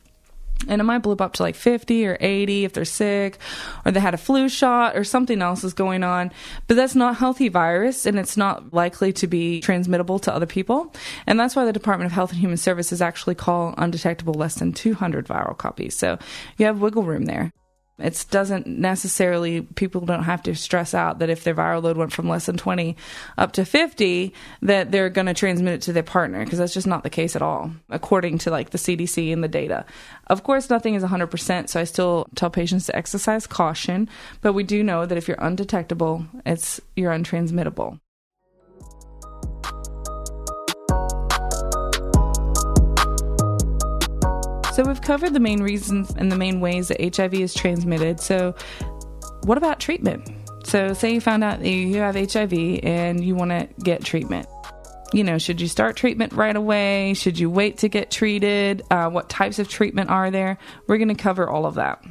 And 0.69 0.81
it 0.81 0.85
might 0.85 0.99
blow 0.99 1.17
up 1.17 1.35
to 1.35 1.43
like 1.43 1.57
50 1.57 2.07
or 2.07 2.17
80 2.21 2.65
if 2.65 2.73
they're 2.73 2.85
sick 2.85 3.39
or 3.85 3.93
they 3.93 4.01
had 4.01 4.15
a 4.15 4.19
flu 4.19 4.49
shot 4.49 4.97
or 4.97 5.05
something 5.05 5.43
else 5.43 5.63
is 5.63 5.75
going 5.75 6.03
on. 6.03 6.33
But 6.69 6.77
that's 6.77 6.95
not 6.95 7.17
healthy 7.17 7.49
virus 7.49 8.07
and 8.07 8.19
it's 8.19 8.37
not 8.37 8.73
likely 8.73 9.13
to 9.15 9.27
be 9.27 9.61
transmittable 9.61 10.19
to 10.21 10.33
other 10.33 10.47
people. 10.47 10.95
And 11.27 11.39
that's 11.39 11.55
why 11.55 11.65
the 11.65 11.73
department 11.73 12.07
of 12.07 12.13
health 12.13 12.31
and 12.31 12.41
human 12.41 12.57
services 12.57 13.03
actually 13.03 13.35
call 13.35 13.75
undetectable 13.77 14.35
less 14.35 14.55
than 14.55 14.73
200 14.73 15.27
viral 15.27 15.59
copies. 15.59 15.97
So 15.97 16.19
you 16.57 16.67
have 16.67 16.81
wiggle 16.81 17.03
room 17.03 17.27
there 17.27 17.53
it 17.99 18.27
doesn't 18.31 18.67
necessarily, 18.67 19.63
people 19.63 20.01
don't 20.01 20.25
have 20.25 20.43
to 20.45 20.55
stress 20.55 20.95
out 20.95 21.21
that 21.21 21.31
if 21.31 21.45
their 21.45 21.55
viral 21.55 21.83
load 21.83 21.97
went 21.97 22.13
from 22.13 22.29
less 22.29 22.47
than 22.47 22.57
20 22.57 22.97
up 23.39 23.53
to 23.53 23.65
50, 23.65 24.35
that 24.63 24.91
they're 24.91 25.11
going 25.11 25.27
to 25.27 25.35
transmit 25.35 25.75
it 25.75 25.83
to 25.83 25.93
their 25.93 26.03
partner, 26.03 26.45
because 26.45 26.59
that's 26.59 26.75
just 26.75 26.87
not 26.87 27.05
the 27.05 27.11
case 27.11 27.37
at 27.37 27.43
all, 27.43 27.71
according 27.91 28.39
to 28.39 28.51
like 28.51 28.71
the 28.71 28.79
CDC 28.79 29.33
and 29.33 29.45
the 29.45 29.49
data. 29.49 29.85
Of 30.27 30.43
course, 30.43 30.71
nothing 30.71 30.95
is 30.95 31.05
100%, 31.05 31.69
so 31.69 31.81
I 31.81 31.85
still 31.85 32.27
tell 32.35 32.51
patients 32.51 32.87
to 32.87 32.97
exercise 32.97 33.47
caution, 33.47 34.09
but 34.41 34.55
we 34.55 34.65
do 34.65 34.83
know 34.83 35.07
that 35.07 35.19
if 35.19 35.29
you're 35.29 35.37
undetectable, 35.41 36.27
it's 36.45 36.81
you're 36.97 37.13
untransmittable. 37.13 38.01
So 44.75 44.83
we've 44.83 45.01
covered 45.01 45.33
the 45.33 45.39
main 45.39 45.63
reasons 45.63 46.11
and 46.17 46.33
the 46.33 46.37
main 46.37 46.59
ways 46.59 46.89
that 46.89 47.17
HIV 47.17 47.35
is 47.35 47.55
transmitted. 47.55 48.19
So, 48.19 48.57
what 49.45 49.57
about 49.57 49.79
treatment? 49.79 50.29
So, 50.65 50.93
say 50.95 51.15
you 51.15 51.21
found 51.21 51.45
out 51.45 51.61
that 51.61 51.69
you 51.69 51.99
have 51.99 52.17
HIV 52.17 52.81
and 52.83 53.23
you 53.25 53.37
want 53.37 53.53
to 53.53 53.69
get 53.85 54.05
treatment. 54.05 54.49
You 55.13 55.23
know, 55.23 55.39
should 55.39 55.61
you 55.61 55.69
start 55.69 55.95
treatment 55.95 56.33
right 56.33 56.57
away? 56.57 57.15
Should 57.15 57.39
you 57.39 57.51
wait 57.51 57.79
to 57.79 57.89
get 57.89 58.11
treated? 58.11 58.83
Uh, 58.91 59.11
what 59.11 59.31
types 59.31 59.61
of 59.61 59.69
treatment 59.69 60.11
are 60.11 60.33
there? 60.33 60.59
We're 60.89 60.99
going 60.99 61.07
to 61.07 61.15
cover 61.15 61.49
all 61.49 61.67
of 61.67 61.77
that. 61.77 62.05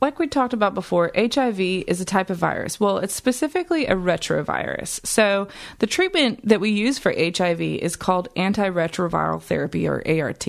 Like 0.00 0.20
we 0.20 0.28
talked 0.28 0.52
about 0.52 0.74
before, 0.74 1.10
HIV 1.16 1.58
is 1.58 2.00
a 2.00 2.04
type 2.04 2.30
of 2.30 2.36
virus. 2.36 2.78
Well, 2.78 2.98
it's 2.98 3.12
specifically 3.12 3.86
a 3.86 3.96
retrovirus. 3.96 5.04
So, 5.04 5.48
the 5.80 5.88
treatment 5.88 6.46
that 6.46 6.60
we 6.60 6.70
use 6.70 7.00
for 7.00 7.12
HIV 7.12 7.60
is 7.60 7.96
called 7.96 8.28
antiretroviral 8.36 9.42
therapy 9.42 9.88
or 9.88 10.00
ART 10.06 10.46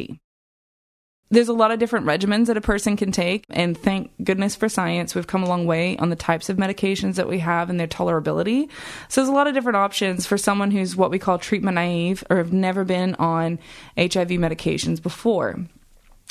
there's 1.31 1.47
a 1.47 1.53
lot 1.53 1.71
of 1.71 1.79
different 1.79 2.05
regimens 2.05 2.47
that 2.47 2.57
a 2.57 2.61
person 2.61 2.97
can 2.97 3.11
take 3.11 3.45
and 3.49 3.77
thank 3.77 4.11
goodness 4.23 4.55
for 4.55 4.67
science 4.67 5.13
we've 5.13 5.27
come 5.27 5.43
a 5.43 5.47
long 5.47 5.65
way 5.65 5.95
on 5.97 6.09
the 6.09 6.15
types 6.15 6.49
of 6.49 6.57
medications 6.57 7.15
that 7.15 7.27
we 7.27 7.39
have 7.39 7.69
and 7.69 7.79
their 7.79 7.87
tolerability. 7.87 8.69
So 9.07 9.21
there's 9.21 9.29
a 9.29 9.33
lot 9.33 9.47
of 9.47 9.53
different 9.53 9.77
options 9.77 10.25
for 10.25 10.37
someone 10.37 10.71
who's 10.71 10.95
what 10.95 11.11
we 11.11 11.19
call 11.19 11.37
treatment 11.37 11.75
naive 11.75 12.23
or 12.29 12.37
have 12.37 12.53
never 12.53 12.83
been 12.83 13.15
on 13.15 13.59
hiv 13.97 14.29
medications 14.29 15.01
before 15.01 15.59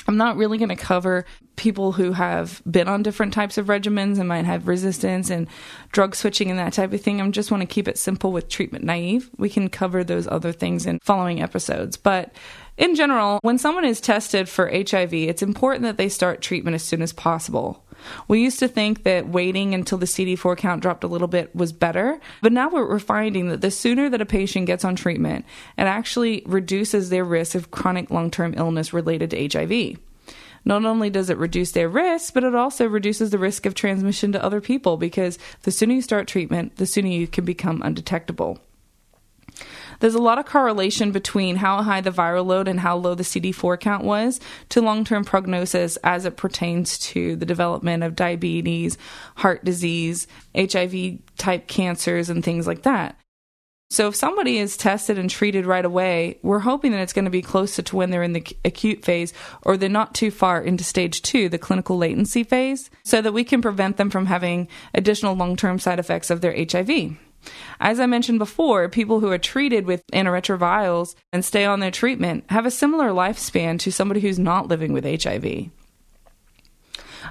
I'm 0.09 0.17
not 0.17 0.39
really 0.39 0.57
going 0.57 0.71
to 0.71 0.77
cover 0.77 1.27
people 1.57 1.93
who 1.93 2.13
have 2.13 2.63
been 2.69 2.89
on 2.89 3.03
different 3.03 3.35
types 3.35 3.59
of 3.59 3.67
regimens 3.67 4.19
and 4.19 4.27
might 4.27 4.47
have 4.47 4.67
resistance 4.67 5.29
and 5.29 5.47
drug 5.93 6.17
switching 6.17 6.49
and 6.49 6.59
that 6.59 6.73
type 6.73 6.95
of 6.95 7.03
thing. 7.03 7.21
I 7.21 7.29
just 7.31 7.51
want 7.51 7.61
to 7.61 7.67
keep 7.67 7.87
it 7.87 7.99
simple 7.99 8.33
with 8.33 8.49
treatment 8.49 8.87
naive. 8.87 9.29
We 9.37 9.51
can 9.51 9.69
cover 9.69 10.03
those 10.03 10.27
other 10.27 10.51
things 10.51 10.87
in 10.87 10.99
following 11.01 11.43
episodes. 11.43 11.99
But 11.99 12.33
in 12.79 12.95
general, 12.95 13.39
when 13.43 13.59
someone 13.59 13.85
is 13.85 14.01
tested 14.01 14.49
for 14.49 14.71
HIV, 14.71 15.13
it's 15.13 15.43
important 15.43 15.83
that 15.83 15.99
they 15.99 16.09
start 16.09 16.41
treatment 16.41 16.75
as 16.75 16.85
soon 16.85 17.03
as 17.03 17.13
possible. 17.13 17.85
We 18.27 18.43
used 18.43 18.59
to 18.61 18.69
think 18.69 19.05
that 19.05 19.29
waiting 19.29 19.75
until 19.75 19.99
the 19.99 20.07
CD4 20.07 20.57
count 20.57 20.83
dropped 20.83 21.05
a 21.05 21.09
little 21.09 21.29
bit 21.29 21.55
was 21.55 21.73
better, 21.73 22.21
but 22.43 22.53
now 22.53 22.69
we're 22.69 22.99
finding 22.99 23.49
that 23.49 23.61
the 23.61 23.71
sooner 23.71 24.09
that 24.09 24.21
a 24.21 24.27
patient 24.27 24.67
gets 24.67 24.85
on 24.85 24.97
treatment, 24.97 25.45
it 25.77 25.83
actually 25.83 26.43
reduces 26.47 27.11
their 27.11 27.25
risk 27.25 27.55
of 27.55 27.71
chronic 27.71 28.11
long 28.11 28.31
term 28.31 28.55
illness 28.57 28.93
related 28.93 29.31
to 29.31 29.49
HIV. 29.49 29.99
Not 30.65 30.85
only 30.85 31.09
does 31.09 31.31
it 31.31 31.39
reduce 31.39 31.73
their 31.73 31.89
risk, 31.89 32.35
but 32.35 32.45
it 32.45 32.55
also 32.55 32.87
reduces 32.87 33.31
the 33.31 33.39
risk 33.39 33.65
of 33.65 33.75
transmission 33.75 34.33
to 34.33 34.45
other 34.45 34.61
people 34.61 34.97
because 34.97 35.39
the 35.63 35.71
sooner 35.71 35.95
you 35.95 36.03
start 36.03 36.27
treatment, 36.27 36.77
the 36.77 36.87
sooner 36.87 37.09
you 37.09 37.27
can 37.27 37.45
become 37.45 37.81
undetectable. 37.83 38.59
There's 40.01 40.15
a 40.15 40.23
lot 40.23 40.39
of 40.39 40.47
correlation 40.47 41.13
between 41.13 41.57
how 41.57 41.83
high 41.83 42.01
the 42.01 42.11
viral 42.11 42.47
load 42.47 42.69
and 42.69 42.81
how 42.81 42.97
low 42.97 43.15
the 43.15 43.23
CD4 43.23 43.81
count 43.81 44.05
was 44.05 44.41
to 44.71 44.81
long 44.81 45.05
term 45.05 45.25
prognosis 45.25 45.97
as 45.99 46.25
it 46.25 46.37
pertains 46.37 46.99
to 46.99 47.37
the 47.37 47.47
development 47.47 48.03
of 48.03 48.17
diabetes, 48.17 48.97
heart 49.37 49.65
disease, 49.65 50.27
HIV 50.55 51.19
type 51.37 51.67
cancers, 51.67 52.31
and 52.31 52.45
things 52.45 52.67
like 52.67 52.83
that. 52.83 53.19
So 53.91 54.09
if 54.09 54.15
somebody 54.15 54.59
is 54.59 54.77
tested 54.77 55.19
and 55.19 55.31
treated 55.31 55.65
right 55.65 55.85
away, 55.85 56.39
we're 56.43 56.59
hoping 56.59 56.93
that 56.93 57.01
it's 57.01 57.15
going 57.15 57.25
to 57.25 57.31
be 57.31 57.41
closer 57.41 57.81
to 57.81 57.97
when 57.97 58.11
they're 58.11 58.23
in 58.23 58.35
the 58.35 58.47
acute 58.63 59.03
phase 59.03 59.33
or 59.63 59.79
they're 59.79 59.89
not 59.89 60.15
too 60.15 60.31
far 60.31 60.61
into 60.61 60.85
stage 60.85 61.23
two, 61.23 61.49
the 61.49 61.57
clinical 61.57 61.97
latency 61.97 62.45
phase, 62.45 62.91
so 63.03 63.23
that 63.23 63.33
we 63.33 63.45
can 63.45 63.63
prevent 63.63 63.97
them 63.97 64.11
from 64.11 64.27
having 64.27 64.69
additional 64.93 65.35
long 65.35 65.57
term 65.57 65.79
side 65.79 65.99
effects 65.99 66.29
of 66.29 66.43
their 66.43 66.55
HIV. 66.55 67.17
As 67.81 68.01
I 68.01 68.07
mentioned 68.07 68.39
before, 68.39 68.89
people 68.89 69.21
who 69.21 69.31
are 69.31 69.39
treated 69.39 69.87
with 69.87 70.03
antiretrovirals 70.13 71.15
and 71.33 71.45
stay 71.45 71.65
on 71.65 71.81
their 71.81 71.91
treatment 71.91 72.45
have 72.51 72.67
a 72.67 72.71
similar 72.71 73.11
lifespan 73.11 73.79
to 73.81 73.93
somebody 73.93 74.21
who's 74.21 74.39
not 74.39 74.69
living 74.69 74.93
with 74.93 75.05
HIV. 75.05 75.71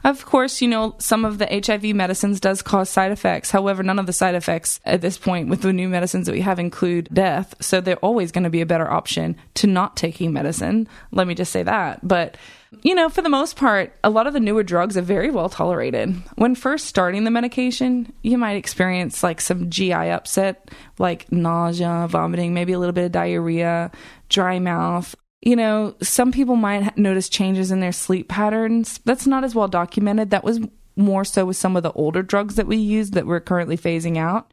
Of 0.03 0.25
course, 0.25 0.62
you 0.62 0.67
know, 0.67 0.95
some 0.99 1.25
of 1.25 1.38
the 1.38 1.47
HIV 1.47 1.95
medicines 1.95 2.39
does 2.39 2.62
cause 2.62 2.89
side 2.89 3.12
effects. 3.12 3.51
However, 3.51 3.83
none 3.83 3.99
of 3.99 4.05
the 4.05 4.13
side 4.13 4.36
effects 4.36 4.79
at 4.86 5.01
this 5.01 5.17
point 5.17 5.49
with 5.49 5.62
the 5.62 5.73
new 5.73 5.89
medicines 5.89 6.25
that 6.25 6.33
we 6.33 6.41
have 6.41 6.60
include 6.60 7.10
death. 7.13 7.55
So 7.62 7.81
they're 7.81 7.97
always 7.97 8.31
going 8.31 8.43
to 8.43 8.49
be 8.49 8.62
a 8.62 8.65
better 8.65 8.89
option 8.89 9.36
to 9.55 9.67
not 9.67 9.97
taking 9.97 10.33
medicine. 10.33 10.88
Let 11.12 11.27
me 11.27 11.36
just 11.36 11.51
say 11.51 11.63
that. 11.63 12.05
But 12.07 12.38
you 12.83 12.95
know, 12.95 13.10
for 13.10 13.21
the 13.21 13.29
most 13.29 13.55
part, 13.55 13.93
a 14.03 14.10
lot 14.10 14.27
of 14.27 14.33
the 14.33 14.39
newer 14.39 14.63
drugs 14.63 14.97
are 14.97 15.01
very 15.01 15.31
well 15.31 15.49
tolerated. 15.49 16.15
When 16.36 16.53
first 16.53 16.86
starting 16.86 17.23
the 17.23 17.31
medication, 17.31 18.12
you 18.23 18.38
might 18.38 18.57
experience 18.57 19.23
like 19.23 19.39
some 19.39 19.69
GI 19.69 19.93
upset, 19.93 20.69
like 20.99 21.31
nausea, 21.31 22.07
vomiting, 22.10 22.53
maybe 22.53 22.73
a 22.73 22.79
little 22.79 22.93
bit 22.93 23.05
of 23.05 23.12
diarrhea, 23.12 23.91
dry 24.29 24.60
mouth. 24.60 25.15
You 25.41 25.56
know, 25.56 25.95
some 26.02 26.32
people 26.32 26.56
might 26.56 26.97
notice 26.97 27.30
changes 27.30 27.71
in 27.71 27.80
their 27.80 27.91
sleep 27.91 28.28
patterns. 28.28 29.00
That's 29.06 29.28
not 29.28 29.43
as 29.43 29.54
well 29.54 29.67
documented. 29.67 30.32
That 30.32 30.43
was 30.43 30.60
more 30.95 31.23
so 31.23 31.45
with 31.45 31.58
some 31.58 31.78
of 31.78 31.84
the 31.84 31.91
older 31.91 32.23
drugs 32.23 32.56
that 32.56 32.67
we 32.67 32.78
use 32.78 33.12
that 33.12 33.28
we're 33.28 33.39
currently 33.39 33.78
phasing 33.78 34.17
out. 34.17 34.52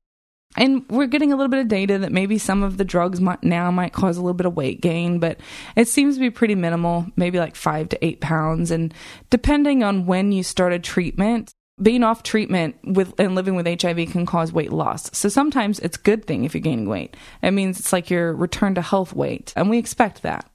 And 0.57 0.85
we're 0.89 1.07
getting 1.07 1.33
a 1.33 1.37
little 1.37 1.51
bit 1.51 1.61
of 1.61 1.69
data 1.69 1.99
that 1.99 2.13
maybe 2.13 2.39
some 2.39 2.63
of 2.63 2.77
the 2.77 2.85
drugs 2.85 3.21
might, 3.21 3.43
now 3.43 3.71
might 3.73 3.93
cause 3.93 4.17
a 4.17 4.21
little 4.21 4.35
bit 4.35 4.47
of 4.47 4.57
weight 4.57 4.81
gain, 4.81 5.19
but 5.19 5.41
it 5.75 5.89
seems 5.89 6.15
to 6.15 6.21
be 6.21 6.31
pretty 6.31 6.55
minimal, 6.55 7.07
maybe 7.17 7.41
like 7.41 7.57
five 7.57 7.89
to 7.89 8.05
eight 8.05 8.21
pounds. 8.21 8.71
And 8.71 8.95
depending 9.31 9.83
on 9.83 10.07
when 10.07 10.31
you 10.31 10.45
started 10.45 10.85
treatment, 10.85 11.53
being 11.83 12.05
off 12.05 12.23
treatment 12.23 12.77
with 12.85 13.19
and 13.19 13.35
living 13.35 13.57
with 13.57 13.67
HIV 13.83 14.11
can 14.11 14.27
cause 14.27 14.53
weight 14.53 14.73
loss. 14.73 15.11
So 15.13 15.29
sometimes 15.29 15.81
it's 15.81 15.97
a 15.97 16.03
good 16.03 16.25
thing 16.25 16.45
if 16.45 16.55
you're 16.55 16.61
gaining 16.61 16.89
weight. 16.89 17.17
It 17.43 17.51
means 17.51 17.81
it's 17.81 17.93
like 17.93 18.11
your 18.11 18.33
return 18.33 18.77
to 18.77 18.83
health 18.83 19.13
weight, 19.13 19.53
and 19.57 19.69
we 19.69 19.79
expect 19.79 20.23
that 20.23 20.49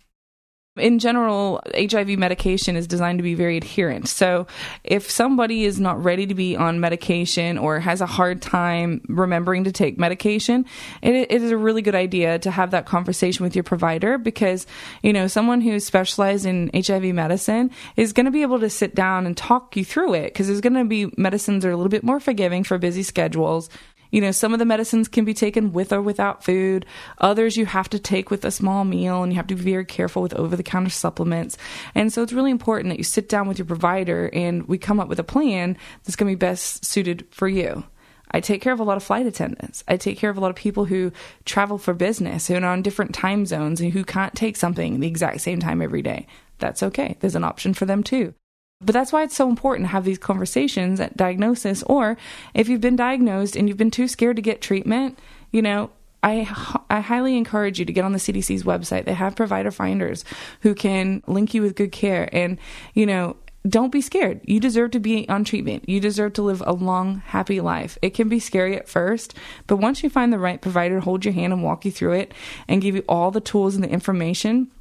in 0.79 0.99
general, 0.99 1.61
HIV 1.75 2.17
medication 2.17 2.75
is 2.75 2.87
designed 2.87 3.19
to 3.19 3.23
be 3.23 3.35
very 3.35 3.57
adherent. 3.57 4.07
So 4.07 4.47
if 4.83 5.09
somebody 5.09 5.65
is 5.65 5.79
not 5.79 6.03
ready 6.03 6.25
to 6.27 6.33
be 6.33 6.55
on 6.55 6.79
medication 6.79 7.57
or 7.57 7.79
has 7.79 8.01
a 8.01 8.05
hard 8.05 8.41
time 8.41 9.01
remembering 9.07 9.65
to 9.65 9.71
take 9.71 9.97
medication, 9.97 10.65
it, 11.01 11.15
it 11.15 11.41
is 11.43 11.51
a 11.51 11.57
really 11.57 11.81
good 11.81 11.95
idea 11.95 12.39
to 12.39 12.51
have 12.51 12.71
that 12.71 12.85
conversation 12.85 13.43
with 13.43 13.55
your 13.55 13.63
provider 13.63 14.17
because, 14.17 14.65
you 15.03 15.13
know, 15.13 15.27
someone 15.27 15.61
who's 15.61 15.85
specialized 15.85 16.45
in 16.45 16.71
HIV 16.73 17.15
medicine 17.15 17.71
is 17.95 18.13
going 18.13 18.25
to 18.25 18.31
be 18.31 18.41
able 18.41 18.59
to 18.59 18.69
sit 18.69 18.95
down 18.95 19.25
and 19.25 19.35
talk 19.35 19.75
you 19.75 19.83
through 19.83 20.13
it 20.13 20.25
because 20.25 20.47
there's 20.47 20.61
going 20.61 20.73
to 20.73 20.85
be 20.85 21.11
medicines 21.17 21.63
that 21.63 21.69
are 21.69 21.73
a 21.73 21.77
little 21.77 21.89
bit 21.89 22.03
more 22.03 22.19
forgiving 22.19 22.63
for 22.63 22.77
busy 22.77 23.03
schedules 23.03 23.69
you 24.11 24.21
know, 24.21 24.31
some 24.31 24.53
of 24.53 24.59
the 24.59 24.65
medicines 24.65 25.07
can 25.07 25.25
be 25.25 25.33
taken 25.33 25.71
with 25.71 25.93
or 25.93 26.01
without 26.01 26.43
food. 26.43 26.85
Others 27.19 27.57
you 27.57 27.65
have 27.65 27.89
to 27.89 27.99
take 27.99 28.31
with 28.31 28.45
a 28.45 28.51
small 28.51 28.85
meal, 28.85 29.23
and 29.23 29.31
you 29.31 29.37
have 29.37 29.47
to 29.47 29.55
be 29.55 29.71
very 29.71 29.85
careful 29.85 30.21
with 30.21 30.33
over 30.33 30.55
the 30.55 30.63
counter 30.63 30.89
supplements. 30.89 31.57
And 31.95 32.11
so 32.11 32.23
it's 32.23 32.33
really 32.33 32.51
important 32.51 32.89
that 32.89 32.97
you 32.97 33.03
sit 33.03 33.29
down 33.29 33.47
with 33.47 33.57
your 33.57 33.65
provider 33.65 34.29
and 34.33 34.67
we 34.67 34.77
come 34.77 34.99
up 34.99 35.07
with 35.07 35.19
a 35.19 35.23
plan 35.23 35.77
that's 36.03 36.15
going 36.15 36.31
to 36.31 36.35
be 36.35 36.39
best 36.39 36.85
suited 36.85 37.27
for 37.31 37.47
you. 37.47 37.83
I 38.31 38.41
take 38.41 38.61
care 38.61 38.73
of 38.73 38.79
a 38.79 38.83
lot 38.83 38.97
of 38.97 39.03
flight 39.03 39.25
attendants. 39.25 39.83
I 39.87 39.97
take 39.97 40.17
care 40.17 40.29
of 40.29 40.37
a 40.37 40.39
lot 40.39 40.51
of 40.51 40.55
people 40.55 40.85
who 40.85 41.11
travel 41.45 41.77
for 41.77 41.93
business, 41.93 42.47
who 42.47 42.55
are 42.55 42.65
on 42.65 42.83
different 42.83 43.15
time 43.15 43.45
zones, 43.45 43.81
and 43.81 43.91
who 43.91 44.03
can't 44.03 44.35
take 44.35 44.55
something 44.55 44.99
the 44.99 45.07
exact 45.07 45.41
same 45.41 45.59
time 45.59 45.81
every 45.81 46.03
day. 46.03 46.27
That's 46.59 46.83
okay. 46.83 47.17
There's 47.19 47.35
an 47.35 47.43
option 47.43 47.73
for 47.73 47.85
them 47.85 48.03
too. 48.03 48.33
But 48.81 48.93
that's 48.93 49.11
why 49.11 49.23
it's 49.23 49.35
so 49.35 49.49
important 49.49 49.87
to 49.87 49.91
have 49.91 50.05
these 50.05 50.17
conversations 50.17 50.99
at 50.99 51.17
diagnosis, 51.17 51.83
or 51.83 52.17
if 52.53 52.69
you've 52.69 52.79
been 52.81 52.95
diagnosed 52.95 53.55
and 53.55 53.67
you've 53.67 53.77
been 53.77 53.91
too 53.91 54.07
scared 54.07 54.37
to 54.37 54.41
get 54.41 54.61
treatment, 54.61 55.19
you 55.51 55.61
know, 55.61 55.89
I, 56.23 56.47
I 56.89 57.01
highly 57.01 57.37
encourage 57.37 57.79
you 57.79 57.85
to 57.85 57.93
get 57.93 58.05
on 58.05 58.13
the 58.13 58.19
CDC's 58.19 58.63
website. 58.63 59.05
They 59.05 59.13
have 59.13 59.35
provider 59.35 59.71
finders 59.71 60.23
who 60.61 60.73
can 60.75 61.23
link 61.27 61.53
you 61.53 61.61
with 61.61 61.75
good 61.75 61.91
care. 61.91 62.29
And, 62.33 62.57
you 62.93 63.05
know, 63.05 63.35
don't 63.67 63.91
be 63.91 64.01
scared. 64.01 64.39
You 64.45 64.59
deserve 64.59 64.91
to 64.91 64.99
be 64.99 65.27
on 65.27 65.43
treatment. 65.43 65.87
You 65.87 65.99
deserve 65.99 66.33
to 66.33 66.41
live 66.41 66.63
a 66.65 66.73
long, 66.73 67.19
happy 67.25 67.59
life. 67.59 67.97
It 68.01 68.11
can 68.11 68.29
be 68.29 68.39
scary 68.39 68.77
at 68.77 68.87
first, 68.87 69.33
but 69.67 69.77
once 69.77 70.01
you 70.01 70.09
find 70.09 70.31
the 70.31 70.39
right 70.39 70.61
provider, 70.61 71.01
hold 71.01 71.25
your 71.25 71.33
hand 71.33 71.51
and 71.51 71.63
walk 71.63 71.83
you 71.83 71.91
through 71.91 72.13
it 72.13 72.33
and 72.67 72.81
give 72.81 72.95
you 72.95 73.03
all 73.09 73.31
the 73.31 73.41
tools 73.41 73.75
and 73.75 73.83
the 73.83 73.89
information, 73.89 74.71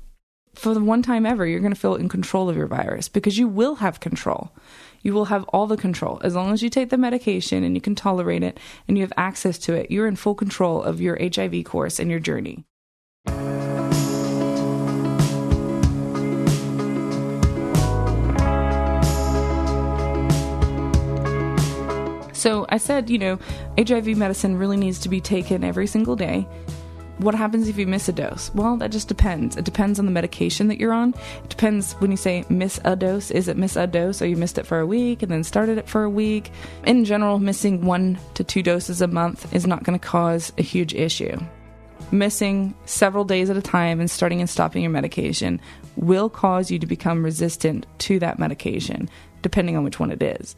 for 0.58 0.74
the 0.74 0.80
one 0.80 1.02
time 1.02 1.24
ever, 1.24 1.46
you're 1.46 1.60
going 1.60 1.72
to 1.72 1.80
feel 1.80 1.94
in 1.94 2.08
control 2.08 2.48
of 2.50 2.56
your 2.56 2.66
virus 2.66 3.08
because 3.08 3.38
you 3.38 3.46
will 3.46 3.76
have 3.76 4.00
control. 4.00 4.50
You 5.02 5.14
will 5.14 5.26
have 5.26 5.44
all 5.44 5.66
the 5.66 5.76
control. 5.76 6.20
As 6.24 6.34
long 6.34 6.52
as 6.52 6.62
you 6.62 6.68
take 6.68 6.90
the 6.90 6.98
medication 6.98 7.62
and 7.62 7.76
you 7.76 7.80
can 7.80 7.94
tolerate 7.94 8.42
it 8.42 8.58
and 8.88 8.98
you 8.98 9.04
have 9.04 9.12
access 9.16 9.56
to 9.58 9.74
it, 9.74 9.90
you're 9.90 10.08
in 10.08 10.16
full 10.16 10.34
control 10.34 10.82
of 10.82 11.00
your 11.00 11.16
HIV 11.20 11.64
course 11.64 12.00
and 12.00 12.10
your 12.10 12.18
journey. 12.18 12.64
So 22.32 22.66
I 22.68 22.78
said, 22.78 23.10
you 23.10 23.18
know, 23.18 23.38
HIV 23.76 24.16
medicine 24.16 24.56
really 24.56 24.76
needs 24.76 25.00
to 25.00 25.08
be 25.08 25.20
taken 25.20 25.64
every 25.64 25.88
single 25.88 26.14
day. 26.14 26.46
What 27.18 27.34
happens 27.34 27.66
if 27.66 27.76
you 27.76 27.86
miss 27.88 28.08
a 28.08 28.12
dose? 28.12 28.52
Well, 28.54 28.76
that 28.76 28.92
just 28.92 29.08
depends. 29.08 29.56
It 29.56 29.64
depends 29.64 29.98
on 29.98 30.06
the 30.06 30.12
medication 30.12 30.68
that 30.68 30.78
you're 30.78 30.92
on. 30.92 31.14
It 31.42 31.48
depends 31.48 31.94
when 31.94 32.12
you 32.12 32.16
say 32.16 32.44
miss 32.48 32.80
a 32.84 32.94
dose. 32.94 33.32
Is 33.32 33.48
it 33.48 33.56
miss 33.56 33.74
a 33.74 33.88
dose 33.88 34.22
or 34.22 34.26
you 34.26 34.36
missed 34.36 34.56
it 34.56 34.66
for 34.66 34.78
a 34.78 34.86
week 34.86 35.22
and 35.22 35.32
then 35.32 35.42
started 35.42 35.78
it 35.78 35.88
for 35.88 36.04
a 36.04 36.10
week? 36.10 36.52
In 36.84 37.04
general, 37.04 37.40
missing 37.40 37.84
one 37.84 38.20
to 38.34 38.44
two 38.44 38.62
doses 38.62 39.02
a 39.02 39.08
month 39.08 39.52
is 39.52 39.66
not 39.66 39.82
going 39.82 39.98
to 39.98 40.06
cause 40.06 40.52
a 40.58 40.62
huge 40.62 40.94
issue. 40.94 41.36
Missing 42.12 42.72
several 42.84 43.24
days 43.24 43.50
at 43.50 43.56
a 43.56 43.62
time 43.62 43.98
and 43.98 44.08
starting 44.08 44.38
and 44.38 44.48
stopping 44.48 44.82
your 44.82 44.92
medication 44.92 45.60
will 45.96 46.30
cause 46.30 46.70
you 46.70 46.78
to 46.78 46.86
become 46.86 47.24
resistant 47.24 47.84
to 47.98 48.20
that 48.20 48.38
medication, 48.38 49.10
depending 49.42 49.76
on 49.76 49.82
which 49.82 49.98
one 49.98 50.12
it 50.12 50.22
is 50.22 50.54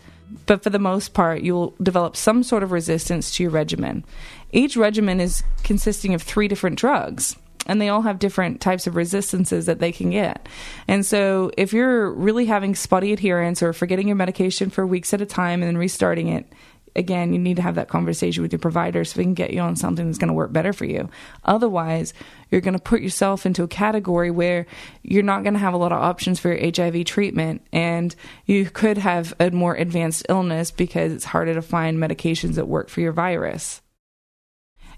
but 0.47 0.63
for 0.63 0.71
the 0.71 0.79
most 0.79 1.15
part, 1.15 1.43
you'll 1.43 1.75
develop 1.83 2.17
some 2.17 2.43
sort 2.43 2.63
of 2.63 2.73
resistance 2.73 3.35
to 3.35 3.43
your 3.43 3.53
regimen. 3.53 4.05
Each 4.53 4.77
regimen 4.77 5.21
is 5.21 5.43
consisting 5.63 6.15
of 6.15 6.23
three 6.23 6.49
different 6.49 6.79
drugs. 6.79 7.37
And 7.67 7.81
they 7.81 7.91
all 7.91 8.03
have 8.03 8.19
different 8.19 8.61
types 8.61 8.87
of 8.87 8.97
resistances 8.97 9.67
that 9.67 9.81
they 9.81 9.93
can 9.93 10.11
get. 10.11 10.49
And 10.89 11.05
so, 11.05 11.51
if 11.59 11.75
you're 11.75 12.11
really 12.11 12.47
having 12.47 12.75
spotty 12.75 13.13
adherence 13.13 13.63
or 13.63 13.75
forgetting 13.75 14.09
your 14.09 14.17
medication 14.17 14.71
for 14.71 14.87
weeks 14.87 15.13
at 15.13 15.21
a 15.21 15.27
time 15.27 15.63
and 15.63 15.69
then 15.69 15.77
restarting 15.77 16.29
it, 16.29 16.51
again, 16.97 17.33
you 17.33 17.39
need 17.39 17.57
to 17.57 17.63
have 17.63 17.75
that 17.77 17.89
conversation 17.89 18.43
with 18.43 18.53
your 18.53 18.59
provider 18.59 19.05
so 19.05 19.19
we 19.19 19.25
can 19.25 19.35
get 19.35 19.53
you 19.53 19.61
on 19.61 19.77
something 19.77 20.07
that's 20.07 20.19
going 20.19 20.29
to 20.29 20.35
work 20.35 20.53
better 20.53 20.73
for 20.73 20.85
you. 20.85 21.09
Otherwise, 21.45 22.13
you're 22.51 22.61
going 22.61 22.75
to 22.75 22.81
put 22.81 23.03
yourself 23.03 23.47
into 23.47 23.63
a 23.63 23.69
category 23.69 24.31
where 24.31 24.67
you're 25.03 25.23
not 25.23 25.43
going 25.43 25.55
to 25.55 25.61
have 25.61 25.75
a 25.75 25.79
lot 25.79 25.93
of 25.93 26.03
options 26.03 26.41
for 26.41 26.53
your 26.53 26.73
HIV 26.75 27.05
treatment 27.05 27.63
and 27.73 28.15
you 28.47 28.69
could 28.71 28.99
have 28.99 29.35
a 29.41 29.51
more 29.51 29.75
advanced 29.75 30.27
illness 30.29 30.71
because 30.71 31.13
it's 31.13 31.25
harder 31.25 31.55
to 31.55 31.63
find 31.63 31.99
medications 31.99 32.55
that 32.55 32.69
work 32.69 32.89
for 32.89 33.01
your 33.01 33.13
virus. 33.13 33.81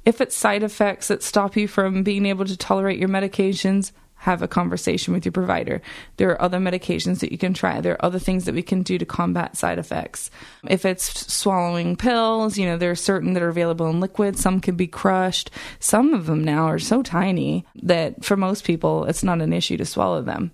If 0.04 0.20
it's 0.20 0.36
side 0.36 0.64
effects 0.64 1.08
that 1.08 1.22
stop 1.22 1.56
you 1.56 1.68
from 1.68 2.02
being 2.02 2.26
able 2.26 2.44
to 2.44 2.56
tolerate 2.56 2.98
your 2.98 3.08
medications, 3.08 3.92
have 4.22 4.40
a 4.40 4.46
conversation 4.46 5.12
with 5.12 5.24
your 5.24 5.32
provider. 5.32 5.82
There 6.16 6.30
are 6.30 6.40
other 6.40 6.58
medications 6.58 7.18
that 7.20 7.32
you 7.32 7.38
can 7.38 7.54
try. 7.54 7.80
There 7.80 7.94
are 7.94 8.04
other 8.04 8.20
things 8.20 8.44
that 8.44 8.54
we 8.54 8.62
can 8.62 8.84
do 8.84 8.96
to 8.96 9.04
combat 9.04 9.56
side 9.56 9.80
effects. 9.80 10.30
If 10.68 10.84
it's 10.84 11.32
swallowing 11.32 11.96
pills, 11.96 12.56
you 12.56 12.66
know, 12.66 12.78
there 12.78 12.92
are 12.92 12.94
certain 12.94 13.32
that 13.32 13.42
are 13.42 13.48
available 13.48 13.88
in 13.88 13.98
liquid. 13.98 14.38
Some 14.38 14.60
can 14.60 14.76
be 14.76 14.86
crushed. 14.86 15.50
Some 15.80 16.14
of 16.14 16.26
them 16.26 16.44
now 16.44 16.66
are 16.66 16.78
so 16.78 17.02
tiny 17.02 17.66
that 17.82 18.24
for 18.24 18.36
most 18.36 18.62
people, 18.62 19.06
it's 19.06 19.24
not 19.24 19.40
an 19.40 19.52
issue 19.52 19.76
to 19.76 19.84
swallow 19.84 20.22
them. 20.22 20.52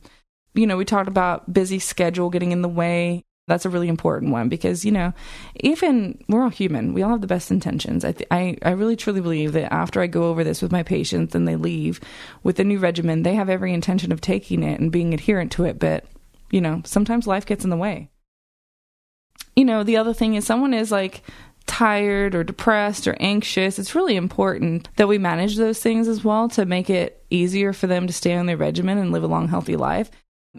You 0.54 0.66
know, 0.66 0.78
we 0.78 0.86
talked 0.86 1.08
about 1.08 1.52
busy 1.52 1.78
schedule 1.78 2.30
getting 2.30 2.52
in 2.52 2.62
the 2.62 2.68
way. 2.70 3.26
That's 3.48 3.64
a 3.64 3.70
really 3.70 3.88
important 3.88 4.30
one 4.30 4.48
because, 4.48 4.84
you 4.84 4.92
know, 4.92 5.12
even 5.60 6.22
we're 6.28 6.42
all 6.42 6.50
human. 6.50 6.94
We 6.94 7.02
all 7.02 7.10
have 7.10 7.20
the 7.20 7.26
best 7.26 7.50
intentions. 7.50 8.04
I, 8.04 8.12
th- 8.12 8.28
I, 8.30 8.56
I 8.62 8.70
really 8.70 8.94
truly 8.94 9.20
believe 9.20 9.52
that 9.52 9.72
after 9.72 10.00
I 10.00 10.06
go 10.06 10.24
over 10.24 10.44
this 10.44 10.62
with 10.62 10.70
my 10.70 10.82
patients 10.82 11.34
and 11.34 11.48
they 11.48 11.56
leave 11.56 12.00
with 12.42 12.60
a 12.60 12.64
new 12.64 12.78
regimen, 12.78 13.22
they 13.22 13.34
have 13.34 13.48
every 13.48 13.72
intention 13.72 14.12
of 14.12 14.20
taking 14.20 14.62
it 14.62 14.78
and 14.78 14.92
being 14.92 15.14
adherent 15.14 15.50
to 15.52 15.64
it. 15.64 15.78
But, 15.78 16.04
you 16.50 16.60
know, 16.60 16.82
sometimes 16.84 17.26
life 17.26 17.46
gets 17.46 17.64
in 17.64 17.70
the 17.70 17.76
way. 17.76 18.10
You 19.56 19.64
know, 19.64 19.82
the 19.82 19.96
other 19.96 20.14
thing 20.14 20.34
is 20.34 20.46
someone 20.46 20.74
is 20.74 20.92
like 20.92 21.22
tired 21.68 22.34
or 22.34 22.42
depressed 22.42 23.06
or 23.06 23.16
anxious, 23.20 23.78
it's 23.78 23.94
really 23.94 24.16
important 24.16 24.88
that 24.96 25.06
we 25.06 25.18
manage 25.18 25.56
those 25.56 25.78
things 25.78 26.08
as 26.08 26.24
well 26.24 26.48
to 26.48 26.64
make 26.64 26.90
it 26.90 27.24
easier 27.30 27.72
for 27.72 27.86
them 27.86 28.06
to 28.06 28.12
stay 28.12 28.34
on 28.34 28.46
their 28.46 28.56
regimen 28.56 28.98
and 28.98 29.12
live 29.12 29.22
a 29.22 29.28
long, 29.28 29.48
healthy 29.48 29.76
life. 29.76 30.10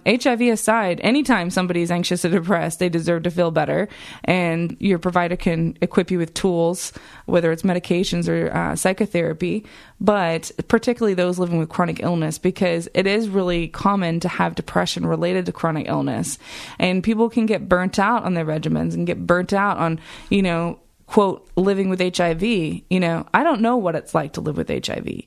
HIV 0.06 0.42
aside, 0.42 1.00
anytime 1.04 1.50
somebody's 1.50 1.92
anxious 1.92 2.26
or 2.26 2.30
depressed, 2.30 2.80
they 2.80 2.90
deserve 2.90 3.24
to 3.24 3.32
feel 3.32 3.52
better. 3.52 3.88
And 4.24 4.76
your 4.80 5.00
provider 5.00 5.36
can 5.36 5.78
equip 5.82 6.12
you 6.12 6.18
with 6.18 6.34
tools, 6.34 6.94
whether 7.26 7.52
it's 7.52 7.64
medications 7.64 8.28
or 8.28 8.56
uh, 8.56 8.76
psychotherapy, 8.76 9.66
but 10.00 10.52
particularly 10.68 11.14
those 11.14 11.40
living 11.40 11.60
with 11.60 11.70
chronic 11.70 12.02
illness, 12.02 12.38
because 12.38 12.88
it 12.94 13.08
is 13.08 13.30
really 13.30 13.68
common 13.68 14.20
to 14.22 14.28
have 14.28 14.56
depression 14.56 15.06
related 15.06 15.46
to 15.46 15.52
chronic 15.52 15.88
illness. 15.88 16.38
And 16.78 17.04
people 17.04 17.30
can 17.30 17.46
get 17.46 17.70
burnt 17.70 18.00
out 18.00 18.24
on 18.24 18.34
their 18.34 18.46
regimens 18.46 18.94
and 18.94 19.08
get 19.08 19.26
burnt 19.26 19.54
out 19.54 19.78
on, 19.78 20.00
you 20.30 20.42
know, 20.42 20.80
quote, 21.08 21.48
living 21.56 21.90
with 21.90 22.00
HIV. 22.00 22.44
You 22.44 23.00
know, 23.00 23.26
I 23.34 23.44
don't 23.44 23.62
know 23.62 23.78
what 23.78 23.96
it's 23.96 24.14
like 24.14 24.34
to 24.34 24.42
live 24.42 24.58
with 24.58 24.70
HIV 24.70 25.24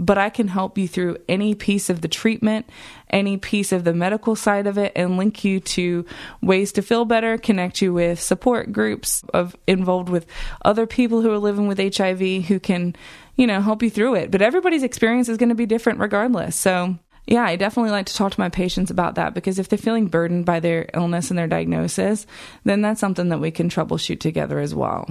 but 0.00 0.16
I 0.16 0.30
can 0.30 0.48
help 0.48 0.78
you 0.78 0.88
through 0.88 1.18
any 1.28 1.54
piece 1.54 1.90
of 1.90 2.00
the 2.00 2.08
treatment, 2.08 2.66
any 3.10 3.36
piece 3.36 3.70
of 3.70 3.84
the 3.84 3.92
medical 3.92 4.34
side 4.34 4.66
of 4.66 4.78
it, 4.78 4.92
and 4.96 5.18
link 5.18 5.44
you 5.44 5.60
to 5.60 6.06
ways 6.40 6.72
to 6.72 6.82
feel 6.82 7.04
better, 7.04 7.36
connect 7.36 7.82
you 7.82 7.92
with 7.92 8.18
support 8.18 8.72
groups 8.72 9.22
of 9.34 9.54
involved 9.66 10.08
with 10.08 10.26
other 10.64 10.86
people 10.86 11.20
who 11.20 11.30
are 11.30 11.38
living 11.38 11.68
with 11.68 11.78
HIV 11.78 12.46
who 12.46 12.58
can, 12.58 12.96
you 13.36 13.46
know, 13.46 13.60
help 13.60 13.82
you 13.82 13.90
through 13.90 14.14
it. 14.14 14.30
But 14.30 14.40
everybody's 14.40 14.82
experience 14.82 15.28
is 15.28 15.36
going 15.36 15.50
to 15.50 15.54
be 15.54 15.66
different 15.66 15.98
regardless. 15.98 16.56
So, 16.56 16.96
yeah, 17.26 17.42
I 17.42 17.56
definitely 17.56 17.90
like 17.90 18.06
to 18.06 18.14
talk 18.14 18.32
to 18.32 18.40
my 18.40 18.48
patients 18.48 18.90
about 18.90 19.16
that 19.16 19.34
because 19.34 19.58
if 19.58 19.68
they're 19.68 19.78
feeling 19.78 20.06
burdened 20.06 20.46
by 20.46 20.60
their 20.60 20.88
illness 20.94 21.28
and 21.28 21.38
their 21.38 21.46
diagnosis, 21.46 22.26
then 22.64 22.80
that's 22.80 23.00
something 23.00 23.28
that 23.28 23.40
we 23.40 23.50
can 23.50 23.68
troubleshoot 23.68 24.18
together 24.18 24.60
as 24.60 24.74
well. 24.74 25.06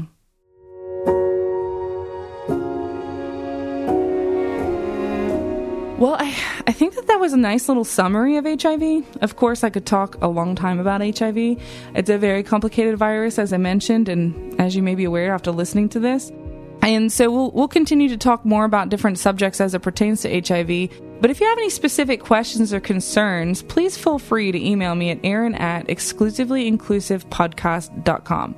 Well, 6.00 6.16
I, 6.18 6.34
I 6.66 6.72
think 6.72 6.96
that 6.96 7.06
that 7.08 7.20
was 7.20 7.34
a 7.34 7.38
nice 7.38 7.68
little 7.68 7.84
summary 7.84 8.38
of 8.38 8.46
HIV. 8.46 9.06
Of 9.22 9.36
course, 9.36 9.66
I 9.66 9.70
could 9.70 9.86
talk 9.86 10.16
a 10.22 10.30
long 10.30 10.56
time 10.56 10.80
about 10.80 11.02
HIV. 11.02 11.62
It's 11.94 12.10
a 12.10 12.18
very 12.18 12.42
complicated 12.42 12.98
virus, 12.98 13.38
as 13.38 13.52
I 13.52 13.58
mentioned, 13.58 14.08
and 14.08 14.58
as 14.62 14.78
you 14.78 14.82
may 14.82 14.96
be 14.96 15.04
aware 15.04 15.34
after 15.34 15.52
listening 15.52 15.90
to 15.90 16.00
this. 16.00 16.32
And 16.82 17.12
so 17.12 17.30
we'll, 17.30 17.52
we'll 17.52 17.68
continue 17.68 18.08
to 18.08 18.16
talk 18.16 18.46
more 18.46 18.64
about 18.64 18.88
different 18.88 19.20
subjects 19.20 19.60
as 19.60 19.74
it 19.74 19.82
pertains 19.82 20.22
to 20.22 20.30
HIV. 20.30 20.90
But 21.20 21.32
if 21.32 21.42
you 21.42 21.48
have 21.48 21.58
any 21.58 21.70
specific 21.70 22.24
questions 22.24 22.74
or 22.74 22.80
concerns, 22.80 23.62
please 23.62 23.98
feel 23.98 24.20
free 24.20 24.54
to 24.54 24.66
email 24.66 24.96
me 24.96 25.10
at 25.10 25.20
Erin 25.26 25.56
at 25.56 25.88
exclusivelyinclusivepodcast.com. 25.88 28.56